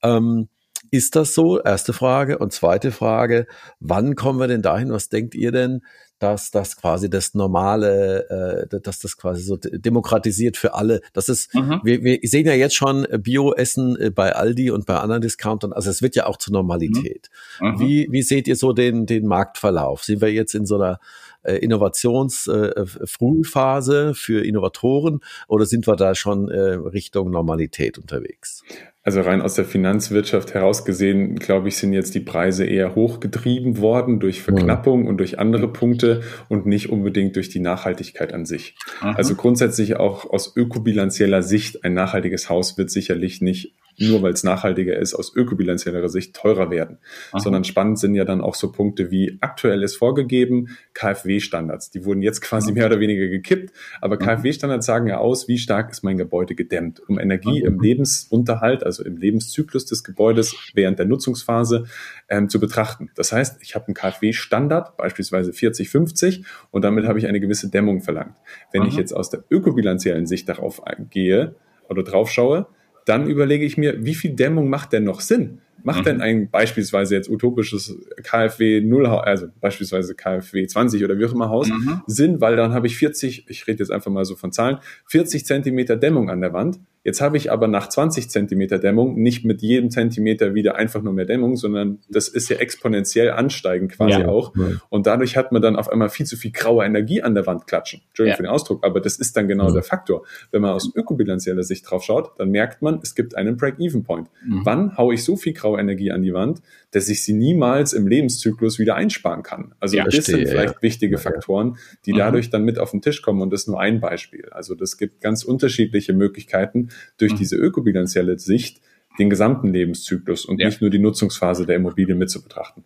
[0.03, 0.49] Äh, ähm,
[0.91, 1.61] ist das so?
[1.61, 2.37] Erste Frage.
[2.37, 3.47] Und zweite Frage,
[3.81, 4.93] wann kommen wir denn dahin?
[4.93, 5.81] Was denkt ihr denn,
[6.19, 11.01] dass das quasi das normale, äh, dass das quasi so demokratisiert für alle.
[11.12, 11.81] Das ist, mhm.
[11.83, 15.73] wir, wir sehen ja jetzt schon äh, Bio-Essen äh, bei Aldi und bei anderen Discountern.
[15.73, 17.31] Also es wird ja auch zur Normalität.
[17.61, 17.69] Mhm.
[17.69, 17.81] mhm.
[17.81, 20.05] Wie, wie seht ihr so den, den Marktverlauf?
[20.05, 20.99] Sind wir jetzt in so einer
[21.45, 28.62] äh, Innovationsfrühphase äh, für Innovatoren oder sind wir da schon äh, Richtung Normalität unterwegs?
[29.07, 33.78] Also rein aus der Finanzwirtschaft heraus gesehen, glaube ich, sind jetzt die Preise eher hochgetrieben
[33.78, 35.09] worden durch Verknappung mhm.
[35.09, 38.76] und durch andere Punkte und nicht unbedingt durch die Nachhaltigkeit an sich.
[39.01, 39.12] Aha.
[39.12, 44.45] Also grundsätzlich auch aus ökobilanzieller Sicht, ein nachhaltiges Haus wird sicherlich nicht nur weil es
[44.45, 46.99] nachhaltiger ist, aus ökobilanzieller Sicht teurer werden.
[47.32, 47.40] Aha.
[47.40, 51.90] Sondern spannend sind ja dann auch so Punkte wie aktuell ist vorgegeben, KfW-Standards.
[51.90, 55.90] Die wurden jetzt quasi mehr oder weniger gekippt, aber KfW-Standards sagen ja aus, wie stark
[55.90, 61.07] ist mein Gebäude gedämmt, um Energie im Lebensunterhalt, also im Lebenszyklus des Gebäudes während der
[61.07, 61.84] Nutzungsphase
[62.28, 63.11] ähm, zu betrachten.
[63.14, 67.70] Das heißt, ich habe einen KfW-Standard, beispielsweise 40, 50, und damit habe ich eine gewisse
[67.70, 68.36] Dämmung verlangt.
[68.72, 68.88] Wenn Aha.
[68.88, 71.55] ich jetzt aus der ökobilanziellen Sicht darauf gehe
[71.88, 72.66] oder drauf schaue,
[73.05, 75.59] dann überlege ich mir, wie viel Dämmung macht denn noch Sinn?
[75.82, 76.05] Macht mhm.
[76.05, 81.50] denn ein beispielsweise jetzt utopisches KfW 0, also beispielsweise KfW 20 oder wie auch immer
[81.50, 82.00] Haus mhm.
[82.07, 85.44] Sinn, weil dann habe ich 40, ich rede jetzt einfach mal so von Zahlen, 40
[85.44, 89.61] Zentimeter Dämmung an der Wand Jetzt habe ich aber nach 20 Zentimeter Dämmung nicht mit
[89.61, 94.28] jedem Zentimeter wieder einfach nur mehr Dämmung, sondern das ist ja exponentiell ansteigend quasi ja.
[94.28, 94.55] auch.
[94.88, 97.66] Und dadurch hat man dann auf einmal viel zu viel graue Energie an der Wand
[97.66, 98.00] klatschen.
[98.09, 98.36] Entschuldigung ja.
[98.36, 99.74] für den Ausdruck, aber das ist dann genau mhm.
[99.74, 100.24] der Faktor.
[100.50, 104.30] Wenn man aus ökobilanzieller Sicht drauf schaut, dann merkt man, es gibt einen Break-Even-Point.
[104.46, 104.61] Mhm.
[104.64, 106.62] Wann haue ich so viel graue Energie an die Wand,
[106.95, 109.74] dass ich sie niemals im Lebenszyklus wieder einsparen kann?
[109.80, 111.76] Also ja, das sind vielleicht wichtige Faktoren,
[112.07, 112.18] die mhm.
[112.18, 114.49] dadurch dann mit auf den Tisch kommen und das ist nur ein Beispiel.
[114.51, 117.36] Also das gibt ganz unterschiedliche Möglichkeiten, durch mhm.
[117.36, 118.80] diese ökobilanzielle Sicht
[119.18, 120.66] den gesamten Lebenszyklus und ja.
[120.66, 122.84] nicht nur die Nutzungsphase der Immobilie mit zu betrachten.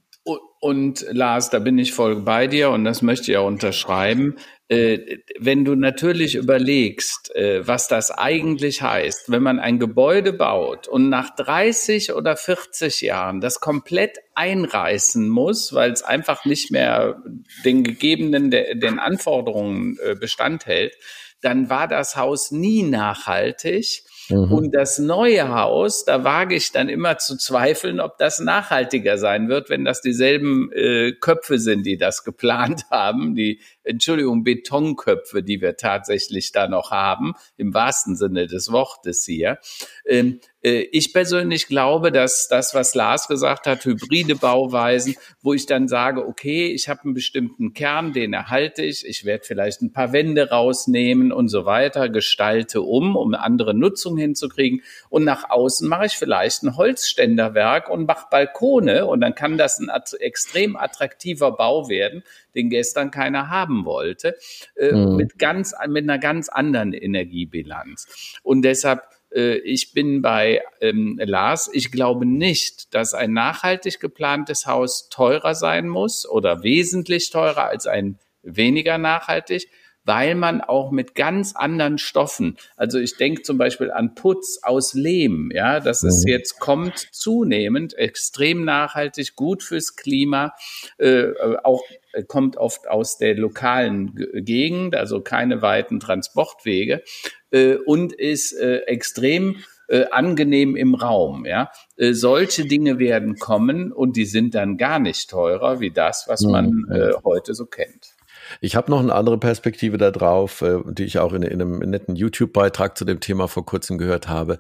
[0.61, 4.34] Und Lars, da bin ich voll bei dir und das möchte ich auch unterschreiben.
[4.68, 10.88] Äh, wenn du natürlich überlegst, äh, was das eigentlich heißt, wenn man ein Gebäude baut
[10.88, 17.22] und nach 30 oder 40 Jahren das komplett einreißen muss, weil es einfach nicht mehr
[17.64, 20.94] den gegebenen, den Anforderungen äh, Bestand hält,
[21.40, 24.52] dann war das Haus nie nachhaltig Mhm.
[24.52, 29.48] Und das neue Haus, da wage ich dann immer zu zweifeln, ob das nachhaltiger sein
[29.48, 35.61] wird, wenn das dieselben äh, Köpfe sind, die das geplant haben, die Entschuldigung, Betonköpfe, die
[35.61, 39.59] wir tatsächlich da noch haben, im wahrsten Sinne des Wortes hier.
[40.07, 45.66] Ähm, äh, ich persönlich glaube, dass das, was Lars gesagt hat, hybride Bauweisen, wo ich
[45.66, 49.93] dann sage, okay, ich habe einen bestimmten Kern, den erhalte ich, ich werde vielleicht ein
[49.93, 54.82] paar Wände rausnehmen und so weiter, gestalte um, um eine andere Nutzung hinzukriegen.
[55.09, 59.78] Und nach außen mache ich vielleicht ein Holzständerwerk und mache Balkone und dann kann das
[59.78, 62.22] ein extrem attraktiver Bau werden,
[62.55, 64.36] den gestern keiner haben wollte,
[64.76, 65.16] äh, mhm.
[65.16, 68.40] mit ganz, mit einer ganz anderen Energiebilanz.
[68.42, 71.70] Und deshalb äh, ich bin bei ähm, Lars.
[71.72, 77.86] Ich glaube nicht, dass ein nachhaltig geplantes Haus teurer sein muss oder wesentlich teurer als
[77.86, 79.68] ein weniger nachhaltig,
[80.09, 84.94] weil man auch mit ganz anderen Stoffen, also ich denke zum Beispiel an Putz aus
[84.94, 86.30] Lehm, ja, das ist mhm.
[86.30, 90.54] jetzt kommt zunehmend extrem nachhaltig, gut fürs Klima,
[90.96, 91.26] äh,
[91.62, 91.82] auch
[92.26, 97.02] kommt oft aus der lokalen Gegend, also keine weiten Transportwege
[97.50, 99.56] äh, und ist äh, extrem
[99.88, 101.44] äh, angenehm im Raum.
[101.44, 106.24] Ja, äh, solche Dinge werden kommen und die sind dann gar nicht teurer wie das,
[106.28, 106.92] was man mhm.
[106.92, 108.17] äh, heute so kennt.
[108.61, 111.78] Ich habe noch eine andere Perspektive da drauf, äh, die ich auch in, in einem
[111.78, 114.59] netten YouTube-Beitrag zu dem Thema vor kurzem gehört habe.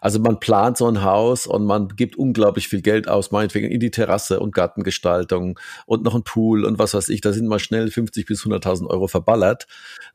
[0.00, 3.80] Also man plant so ein Haus und man gibt unglaublich viel Geld aus, meinetwegen in
[3.80, 7.20] die Terrasse und Gartengestaltung und noch ein Pool und was weiß ich.
[7.20, 9.66] Da sind mal schnell 50 bis 100.000 Euro verballert.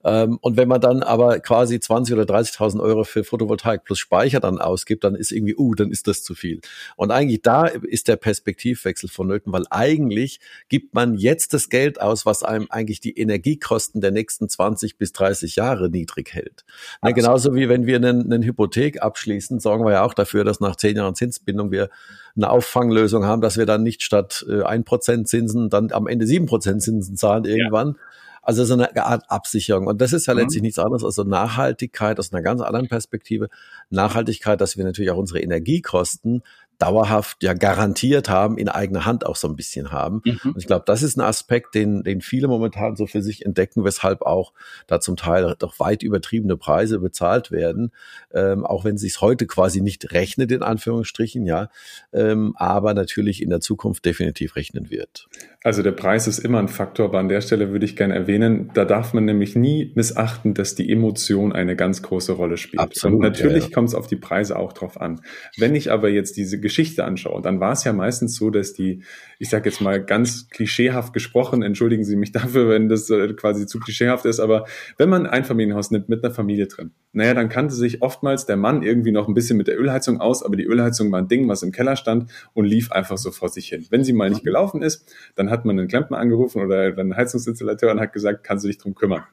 [0.03, 4.39] Ähm, und wenn man dann aber quasi 20 oder 30.000 Euro für Photovoltaik plus Speicher
[4.39, 6.61] dann ausgibt, dann ist irgendwie, uh, dann ist das zu viel.
[6.95, 12.26] Und eigentlich da ist der Perspektivwechsel vonnöten, weil eigentlich gibt man jetzt das Geld aus,
[12.26, 16.66] was einem eigentlich die Energiekosten der nächsten 20 bis 30 Jahre niedrig hält.
[17.01, 20.59] Ne, genauso wie wenn wir eine, eine Hypothek abschließen, sorgen wir ja auch dafür, dass
[20.59, 21.89] nach zehn Jahren Zinsbindung wir
[22.36, 26.26] eine Auffanglösung haben, dass wir dann nicht statt äh, ein Prozent Zinsen dann am Ende
[26.26, 27.89] sieben Prozent Zinsen zahlen irgendwann.
[27.89, 28.03] Ja.
[28.45, 29.88] Also so eine Art Absicherung.
[29.88, 30.41] Und das ist ja mhm.
[30.41, 33.49] letztlich nichts anderes als so Nachhaltigkeit aus einer ganz anderen Perspektive.
[33.89, 36.43] Nachhaltigkeit, dass wir natürlich auch unsere Energiekosten
[36.80, 40.21] dauerhaft ja garantiert haben, in eigener Hand auch so ein bisschen haben.
[40.26, 40.39] Mhm.
[40.43, 43.84] Und ich glaube, das ist ein Aspekt, den, den viele momentan so für sich entdecken,
[43.84, 44.53] weshalb auch
[44.88, 47.91] da zum Teil doch weit übertriebene Preise bezahlt werden,
[48.34, 51.69] ähm, auch wenn es sich heute quasi nicht rechnet, in Anführungsstrichen, ja,
[52.11, 55.28] ähm, aber natürlich in der Zukunft definitiv rechnen wird.
[55.63, 58.69] Also der Preis ist immer ein Faktor, aber an der Stelle würde ich gerne erwähnen,
[58.74, 62.82] da darf man nämlich nie missachten, dass die Emotion eine ganz große Rolle spielt.
[62.82, 63.74] Absolut, Und natürlich ja, ja.
[63.74, 65.21] kommt es auf die Preise auch drauf an.
[65.57, 69.03] Wenn ich aber jetzt diese Geschichte anschaue, dann war es ja meistens so, dass die,
[69.38, 73.68] ich sage jetzt mal ganz klischeehaft gesprochen, entschuldigen Sie mich dafür, wenn das äh, quasi
[73.68, 74.66] zu klischeehaft ist, aber
[74.97, 78.57] wenn man ein Familienhaus nimmt mit einer Familie drin, naja, dann kannte sich oftmals der
[78.57, 81.47] Mann irgendwie noch ein bisschen mit der Ölheizung aus, aber die Ölheizung war ein Ding,
[81.47, 83.86] was im Keller stand und lief einfach so vor sich hin.
[83.91, 87.91] Wenn sie mal nicht gelaufen ist, dann hat man einen Klempner angerufen oder einen Heizungsinstallateur
[87.91, 89.24] und hat gesagt, kannst du dich drum kümmern.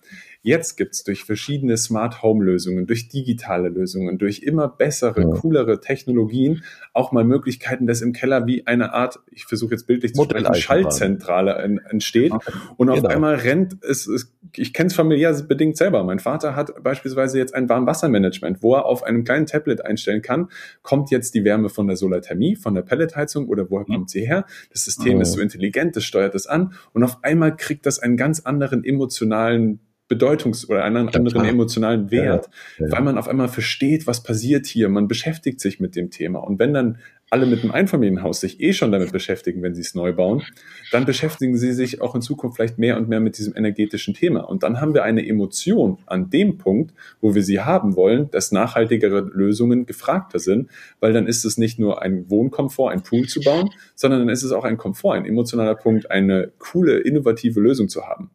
[0.42, 5.28] Jetzt gibt's durch verschiedene Smart Home Lösungen, durch digitale Lösungen, durch immer bessere, ja.
[5.28, 6.62] coolere Technologien
[6.94, 10.54] auch mal Möglichkeiten, dass im Keller wie eine Art, ich versuche jetzt bildlich zu sprechen,
[10.54, 11.56] Schaltzentrale
[11.90, 12.32] entsteht.
[12.32, 12.52] Okay.
[12.78, 13.10] Und auf genau.
[13.10, 16.02] einmal rennt es, es ich kenne es familiär bedingt selber.
[16.04, 20.48] Mein Vater hat beispielsweise jetzt ein Warmwassermanagement, wo er auf einem kleinen Tablet einstellen kann,
[20.82, 23.92] kommt jetzt die Wärme von der Solarthermie, von der Pelletheizung oder woher mhm.
[23.92, 24.46] kommt sie her?
[24.72, 25.20] Das System oh.
[25.20, 28.84] ist so intelligent, das steuert es an und auf einmal kriegt das einen ganz anderen
[28.84, 29.80] emotionalen
[30.10, 32.92] Bedeutungs- oder einen anderen emotionalen Wert, ja, ja.
[32.92, 34.88] weil man auf einmal versteht, was passiert hier.
[34.88, 36.40] Man beschäftigt sich mit dem Thema.
[36.40, 36.98] Und wenn dann
[37.30, 40.42] alle mit einem Einfamilienhaus sich eh schon damit beschäftigen, wenn sie es neu bauen,
[40.90, 44.40] dann beschäftigen sie sich auch in Zukunft vielleicht mehr und mehr mit diesem energetischen Thema.
[44.40, 48.50] Und dann haben wir eine Emotion an dem Punkt, wo wir sie haben wollen, dass
[48.50, 53.40] nachhaltigere Lösungen gefragter sind, weil dann ist es nicht nur ein Wohnkomfort, ein Pool zu
[53.42, 57.88] bauen, sondern dann ist es auch ein Komfort, ein emotionaler Punkt, eine coole, innovative Lösung
[57.88, 58.30] zu haben.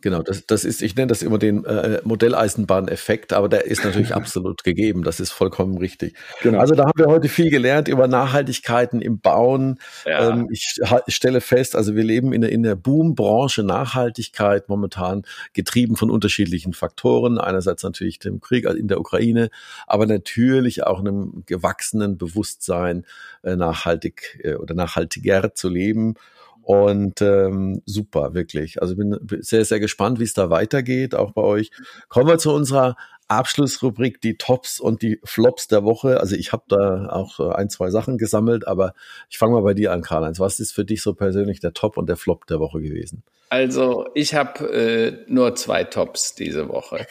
[0.00, 4.14] Genau, das, das ist, ich nenne das immer den äh, Modelleisenbahn-Effekt, aber der ist natürlich
[4.14, 5.02] absolut gegeben.
[5.02, 6.14] Das ist vollkommen richtig.
[6.42, 6.58] Genau.
[6.58, 9.78] Also da haben wir heute viel gelernt über Nachhaltigkeiten im Bauen.
[10.06, 10.30] Ja.
[10.30, 15.24] Ähm, ich, ich stelle fest, also wir leben in der, in der Boom-Branche Nachhaltigkeit momentan
[15.52, 17.38] getrieben von unterschiedlichen Faktoren.
[17.38, 19.50] Einerseits natürlich dem Krieg in der Ukraine,
[19.86, 23.04] aber natürlich auch einem gewachsenen Bewusstsein,
[23.42, 26.14] äh, nachhaltig äh, oder nachhaltiger zu leben.
[26.62, 28.80] Und ähm, super, wirklich.
[28.80, 31.70] Also bin sehr, sehr gespannt, wie es da weitergeht, auch bei euch.
[32.08, 32.96] Kommen wir zu unserer
[33.30, 36.20] Abschlussrubrik, die Tops und die Flops der Woche.
[36.20, 38.92] Also ich habe da auch äh, ein, zwei Sachen gesammelt, aber
[39.28, 40.40] ich fange mal bei dir an, Karl-Heinz.
[40.40, 43.22] Was ist für dich so persönlich der Top und der Flop der Woche gewesen?
[43.48, 47.06] Also ich habe äh, nur zwei Tops diese Woche.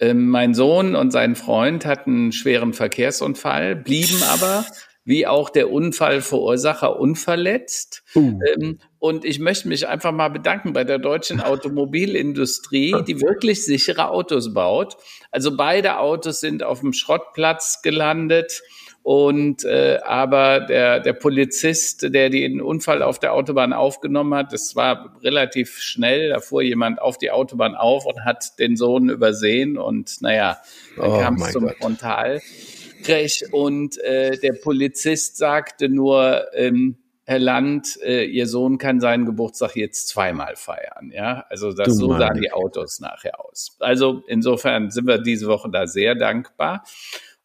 [0.00, 4.66] Ähm, mein Sohn und sein Freund hatten einen schweren Verkehrsunfall, blieben aber
[5.04, 8.02] wie auch der Unfallverursacher unverletzt.
[8.14, 8.38] Uh.
[8.54, 14.08] Ähm, und ich möchte mich einfach mal bedanken bei der deutschen Automobilindustrie, die wirklich sichere
[14.08, 14.96] Autos baut.
[15.30, 18.62] Also beide Autos sind auf dem Schrottplatz gelandet.
[19.02, 24.76] Und äh, aber der, der Polizist, der den Unfall auf der Autobahn aufgenommen hat, das
[24.76, 29.76] war relativ schnell, da fuhr jemand auf die Autobahn auf und hat den Sohn übersehen
[29.76, 30.56] und naja,
[30.96, 31.76] dann oh kam es zum Gott.
[31.76, 32.40] Frontal.
[33.04, 36.96] Crash und äh, der Polizist sagte nur, ähm,
[37.26, 41.10] Herr Land, äh, Ihr Sohn kann seinen Geburtstag jetzt zweimal feiern.
[41.10, 43.76] Ja, also das, du so sahen die Autos nachher aus.
[43.80, 46.84] Also insofern sind wir diese Woche da sehr dankbar.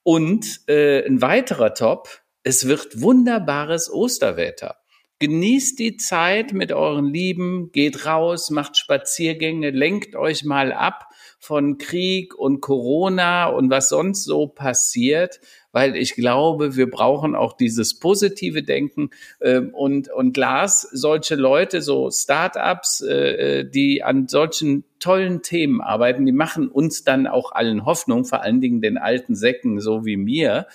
[0.03, 2.09] Und äh, ein weiterer Top,
[2.43, 4.77] es wird wunderbares Osterwetter.
[5.19, 11.08] Genießt die Zeit mit euren Lieben, geht raus, macht Spaziergänge, lenkt euch mal ab
[11.39, 15.39] von Krieg und Corona und was sonst so passiert,
[15.71, 19.11] weil ich glaube, wir brauchen auch dieses positive Denken
[19.41, 25.79] ähm, und und Lars, solche Leute, so Startups, äh, äh, die an solchen tollen Themen
[25.79, 30.05] arbeiten, die machen uns dann auch allen Hoffnung, vor allen Dingen den alten Säcken so
[30.05, 30.67] wie mir,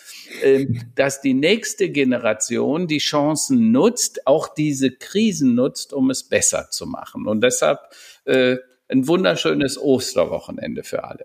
[0.43, 6.69] äh, dass die nächste Generation die Chancen nutzt, auch diese Krisen nutzt, um es besser
[6.71, 7.27] zu machen.
[7.27, 7.81] Und deshalb
[8.25, 8.57] äh,
[8.89, 11.25] ein wunderschönes Osterwochenende für alle.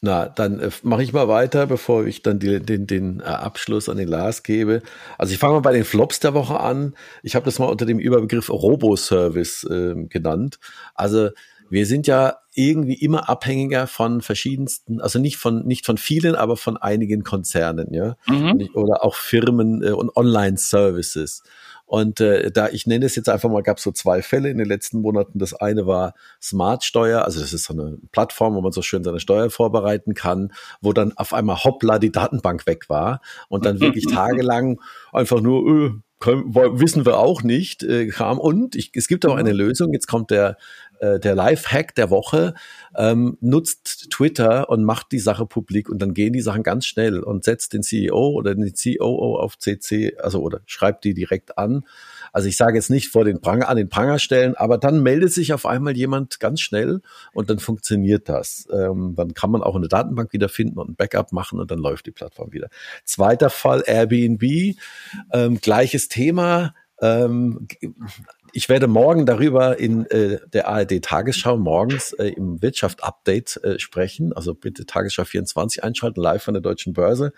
[0.00, 3.88] Na, dann äh, mache ich mal weiter, bevor ich dann die, den, den äh, Abschluss
[3.88, 4.82] an den Lars gebe.
[5.18, 6.94] Also ich fange mal bei den Flops der Woche an.
[7.24, 10.60] Ich habe das mal unter dem Überbegriff Roboservice äh, genannt.
[10.94, 11.30] Also
[11.68, 16.56] wir sind ja irgendwie immer abhängiger von verschiedensten, also nicht von nicht von vielen, aber
[16.56, 18.70] von einigen Konzernen, ja, mhm.
[18.74, 21.42] oder auch Firmen äh, und Online-Services.
[21.88, 24.58] Und äh, da, ich nenne es jetzt einfach mal, gab es so zwei Fälle in
[24.58, 25.38] den letzten Monaten.
[25.38, 29.02] Das eine war Smart Steuer, also das ist so eine Plattform, wo man so schön
[29.02, 33.80] seine Steuer vorbereiten kann, wo dann auf einmal hoppla die Datenbank weg war und dann
[33.80, 34.78] wirklich tagelang
[35.12, 38.38] einfach nur, öh, können, wissen wir auch nicht, äh, kam.
[38.38, 39.92] Und ich, es gibt auch eine Lösung.
[39.92, 40.58] Jetzt kommt der
[41.00, 42.54] äh, der Live-Hack der Woche,
[42.96, 47.20] ähm, nutzt Twitter und macht die Sache publik und dann gehen die Sachen ganz schnell
[47.20, 51.84] und setzt den CEO oder den COO auf CC, also oder schreibt die direkt an.
[52.32, 55.32] Also ich sage jetzt nicht vor den Pranger, an den Pranger stellen, aber dann meldet
[55.32, 57.00] sich auf einmal jemand ganz schnell
[57.32, 58.68] und dann funktioniert das.
[58.72, 62.06] Ähm, dann kann man auch eine Datenbank wiederfinden und ein Backup machen und dann läuft
[62.06, 62.68] die Plattform wieder.
[63.04, 64.76] Zweiter Fall Airbnb,
[65.32, 66.74] ähm, gleiches Thema.
[67.00, 67.68] Ähm,
[68.52, 74.32] ich werde morgen darüber in äh, der ARD Tagesschau morgens äh, im Wirtschaft-Update äh, sprechen.
[74.32, 77.32] Also bitte Tagesschau 24 einschalten, live von der Deutschen Börse.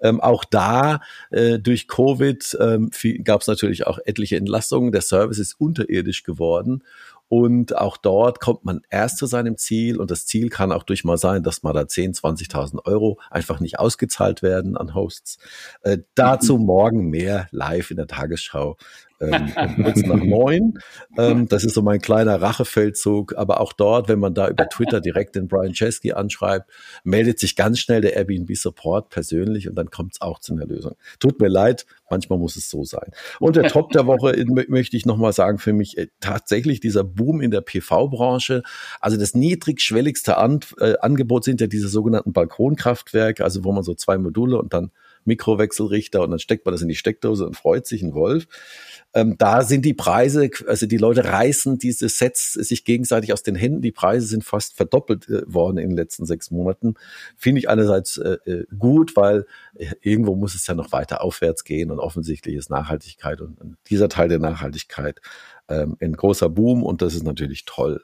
[0.00, 1.00] Ähm, auch da
[1.30, 2.90] äh, durch Covid ähm,
[3.24, 4.92] gab es natürlich auch etliche Entlastungen.
[4.92, 6.82] Der Service ist unterirdisch geworden.
[7.28, 9.98] Und auch dort kommt man erst zu seinem Ziel.
[9.98, 13.58] Und das Ziel kann auch durch mal sein, dass mal da 10, 20.000 Euro einfach
[13.58, 15.38] nicht ausgezahlt werden an Hosts.
[15.82, 18.76] Äh, dazu morgen mehr live in der Tagesschau
[19.20, 19.52] ähm,
[19.82, 20.78] kurz nach neun.
[21.16, 23.36] Ähm, das ist so mein kleiner Rachefeldzug.
[23.36, 26.70] Aber auch dort, wenn man da über Twitter direkt den Brian Chesky anschreibt,
[27.04, 30.66] meldet sich ganz schnell der Airbnb Support persönlich und dann kommt es auch zu einer
[30.66, 30.96] Lösung.
[31.18, 33.10] Tut mir leid, manchmal muss es so sein.
[33.40, 34.34] Und der Top der Woche
[34.68, 38.62] möchte ich nochmal sagen, für mich äh, tatsächlich dieser Boom in der PV-Branche.
[39.00, 43.94] Also das niedrigschwelligste An äh, Angebot sind ja diese sogenannten Balkonkraftwerke, also wo man so
[43.94, 44.90] zwei Module und dann
[45.26, 48.46] Mikrowechselrichter und dann steckt man das in die Steckdose und freut sich ein Wolf.
[49.14, 53.54] Ähm, da sind die Preise, also die Leute reißen diese Sets sich gegenseitig aus den
[53.54, 53.80] Händen.
[53.80, 56.94] Die Preise sind fast verdoppelt äh, worden in den letzten sechs Monaten.
[57.36, 61.64] Finde ich einerseits äh, äh gut, weil äh, irgendwo muss es ja noch weiter aufwärts
[61.64, 65.20] gehen und offensichtlich ist Nachhaltigkeit und, und dieser Teil der Nachhaltigkeit
[65.68, 68.02] ähm, ein großer Boom und das ist natürlich toll.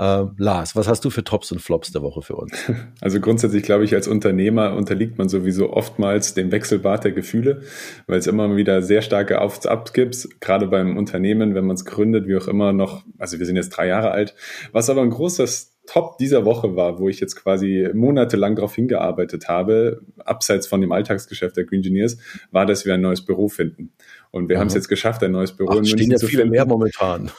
[0.00, 2.52] Äh, Lars, was hast du für Tops und Flops der Woche für uns?
[3.02, 7.62] Also grundsätzlich glaube ich, als Unternehmer unterliegt man sowieso oftmals dem Wechselbad der Gefühle,
[8.06, 11.84] weil es immer wieder sehr starke Aufs Ups gibt, gerade beim Unternehmen, wenn man es
[11.84, 14.34] gründet, wie auch immer noch, also wir sind jetzt drei Jahre alt.
[14.72, 19.48] Was aber ein großes Top dieser Woche war, wo ich jetzt quasi monatelang darauf hingearbeitet
[19.48, 22.18] habe, abseits von dem Alltagsgeschäft der Green Engineers,
[22.52, 23.92] war, dass wir ein neues Büro finden.
[24.32, 24.60] Und wir mhm.
[24.60, 26.52] haben es jetzt geschafft, ein neues Büro Ach, in München stehen ja zu viele finden.
[26.52, 27.30] mehr momentan.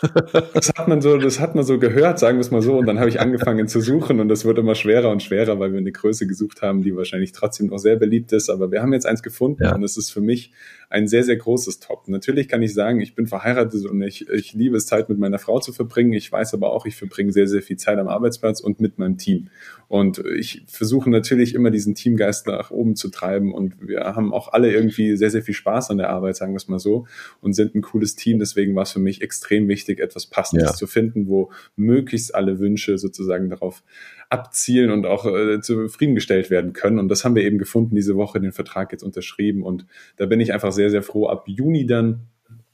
[0.54, 2.78] das hat man so, das hat man so gehört, sagen wir es mal so.
[2.78, 5.72] Und dann habe ich angefangen zu suchen und das wird immer schwerer und schwerer, weil
[5.72, 8.50] wir eine Größe gesucht haben, die wahrscheinlich trotzdem noch sehr beliebt ist.
[8.50, 9.74] Aber wir haben jetzt eins gefunden ja.
[9.74, 10.52] und es ist für mich
[10.90, 12.10] ein sehr, sehr großes Top.
[12.10, 15.40] Natürlich kann ich sagen, ich bin verheiratet und ich, ich liebe es, Zeit mit meiner
[15.40, 16.12] Frau zu verbringen.
[16.12, 19.18] Ich weiß aber auch, ich verbringe sehr, sehr viel Zeit am Arbeitsplatz und mit meinem
[19.18, 19.48] Team.
[19.88, 24.52] Und ich versuche natürlich immer diesen Teamgeist nach oben zu treiben und wir haben auch
[24.52, 27.06] alle irgendwie sehr, sehr viel Spaß an der Arbeit, sagen wir es mal so,
[27.40, 28.40] und sind ein cooles Team.
[28.40, 30.74] Deswegen war es für mich extrem wichtig, etwas Passendes ja.
[30.74, 33.84] zu finden, wo möglichst alle Wünsche sozusagen darauf
[34.30, 37.00] abzielen und auch äh, zufriedengestellt werden können.
[37.00, 39.64] Und das haben wir eben gefunden diese Woche, den Vertrag jetzt unterschrieben.
[39.64, 39.86] Und
[40.18, 42.28] da bin ich einfach sehr, sehr froh, ab Juni dann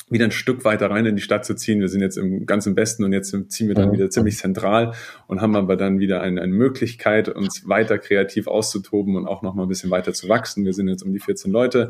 [0.10, 1.82] wieder ein Stück weiter rein in die Stadt zu ziehen.
[1.82, 4.93] Wir sind jetzt im ganz im Westen und jetzt ziehen wir dann wieder ziemlich zentral
[5.28, 9.53] und haben aber dann wieder eine, eine Möglichkeit, uns weiter kreativ auszutoben und auch noch
[9.53, 10.64] mal ein bisschen weiter zu wachsen.
[10.64, 11.89] Wir sind jetzt um die 14 Leute.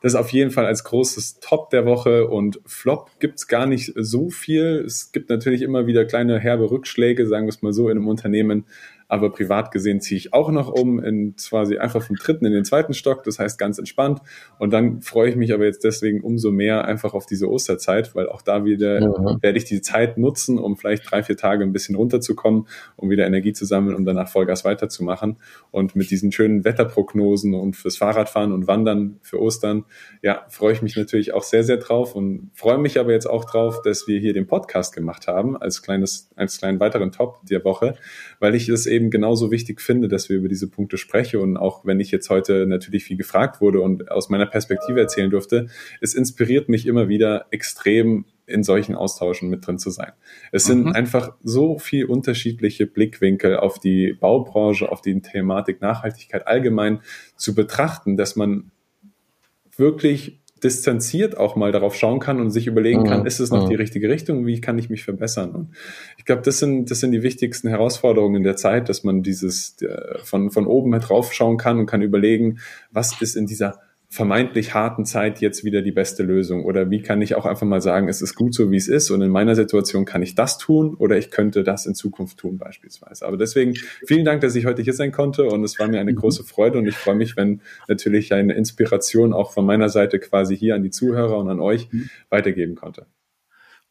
[0.00, 3.92] Das ist auf jeden Fall als großes Top der Woche und Flop gibt's gar nicht
[3.96, 4.84] so viel.
[4.86, 8.06] Es gibt natürlich immer wieder kleine herbe Rückschläge, sagen wir es mal so, in einem
[8.06, 8.66] Unternehmen
[9.08, 12.64] aber privat gesehen ziehe ich auch noch um, in quasi einfach vom dritten in den
[12.64, 14.20] zweiten Stock, das heißt ganz entspannt.
[14.58, 18.28] Und dann freue ich mich aber jetzt deswegen umso mehr einfach auf diese Osterzeit, weil
[18.28, 19.42] auch da wieder mhm.
[19.42, 23.26] werde ich die Zeit nutzen, um vielleicht drei, vier Tage ein bisschen runterzukommen, um wieder
[23.26, 25.36] Energie zu sammeln, um danach Vollgas weiterzumachen.
[25.70, 29.84] Und mit diesen schönen Wetterprognosen und fürs Fahrradfahren und Wandern für Ostern,
[30.22, 33.44] ja, freue ich mich natürlich auch sehr, sehr drauf und freue mich aber jetzt auch
[33.44, 37.64] drauf, dass wir hier den Podcast gemacht haben, als kleines, als kleinen weiteren Top der
[37.64, 37.94] Woche,
[38.40, 41.40] weil ich es eben eben genauso wichtig finde, dass wir über diese Punkte sprechen.
[41.40, 45.30] Und auch wenn ich jetzt heute natürlich viel gefragt wurde und aus meiner Perspektive erzählen
[45.30, 45.68] durfte,
[46.00, 50.12] es inspiriert mich immer wieder extrem in solchen Austauschen mit drin zu sein.
[50.52, 50.92] Es sind mhm.
[50.92, 57.00] einfach so viel unterschiedliche Blickwinkel auf die Baubranche, auf die Thematik Nachhaltigkeit allgemein
[57.36, 58.70] zu betrachten, dass man
[59.76, 63.26] wirklich distanziert auch mal darauf schauen kann und sich überlegen kann, mhm.
[63.26, 63.70] ist es noch mhm.
[63.70, 65.50] die richtige Richtung, wie kann ich mich verbessern?
[65.50, 65.68] Und
[66.16, 69.80] ich glaube, das sind, das sind die wichtigsten Herausforderungen in der Zeit, dass man dieses
[69.82, 72.58] äh, von, von oben drauf schauen kann und kann überlegen,
[72.90, 76.64] was ist in dieser vermeintlich harten Zeit jetzt wieder die beste Lösung?
[76.64, 79.10] Oder wie kann ich auch einfach mal sagen, es ist gut so, wie es ist
[79.10, 82.58] und in meiner Situation kann ich das tun oder ich könnte das in Zukunft tun
[82.58, 83.26] beispielsweise.
[83.26, 83.74] Aber deswegen
[84.06, 86.78] vielen Dank, dass ich heute hier sein konnte und es war mir eine große Freude
[86.78, 90.82] und ich freue mich, wenn natürlich eine Inspiration auch von meiner Seite quasi hier an
[90.82, 92.08] die Zuhörer und an euch mhm.
[92.30, 93.06] weitergeben konnte.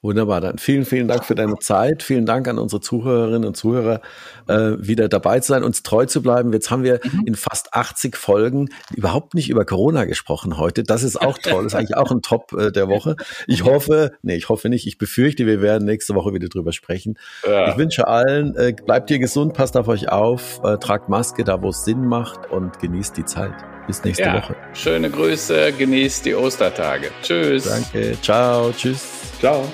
[0.01, 2.03] Wunderbar, dann vielen, vielen Dank für deine Zeit.
[2.03, 4.01] Vielen Dank an unsere Zuhörerinnen und Zuhörer,
[4.47, 6.53] äh, wieder dabei zu sein, uns treu zu bleiben.
[6.53, 7.23] Jetzt haben wir mhm.
[7.25, 10.83] in fast 80 Folgen überhaupt nicht über Corona gesprochen heute.
[10.83, 11.63] Das ist auch toll.
[11.63, 13.15] Das ist eigentlich auch ein Top äh, der Woche.
[13.47, 14.85] Ich hoffe, nee, ich hoffe nicht.
[14.85, 17.17] Ich befürchte, wir werden nächste Woche wieder drüber sprechen.
[17.43, 17.71] Ja.
[17.71, 21.63] Ich wünsche allen, äh, bleibt ihr gesund, passt auf euch auf, äh, tragt Maske da,
[21.63, 23.55] wo es Sinn macht und genießt die Zeit.
[23.87, 24.55] Bis nächste ja, Woche.
[24.73, 27.09] Schöne Grüße, genießt die Ostertage.
[27.21, 27.65] Tschüss.
[27.65, 29.03] Danke, ciao, tschüss.
[29.39, 29.67] Ciao.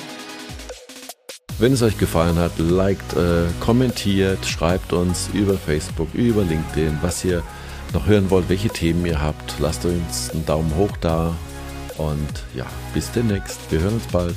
[1.60, 7.24] Wenn es euch gefallen hat, liked, äh, kommentiert, schreibt uns über Facebook, über LinkedIn, was
[7.24, 7.44] ihr
[7.94, 9.56] noch hören wollt, welche Themen ihr habt.
[9.60, 11.36] Lasst uns einen Daumen hoch da
[11.98, 13.60] und ja, bis demnächst.
[13.70, 14.36] Wir hören uns bald.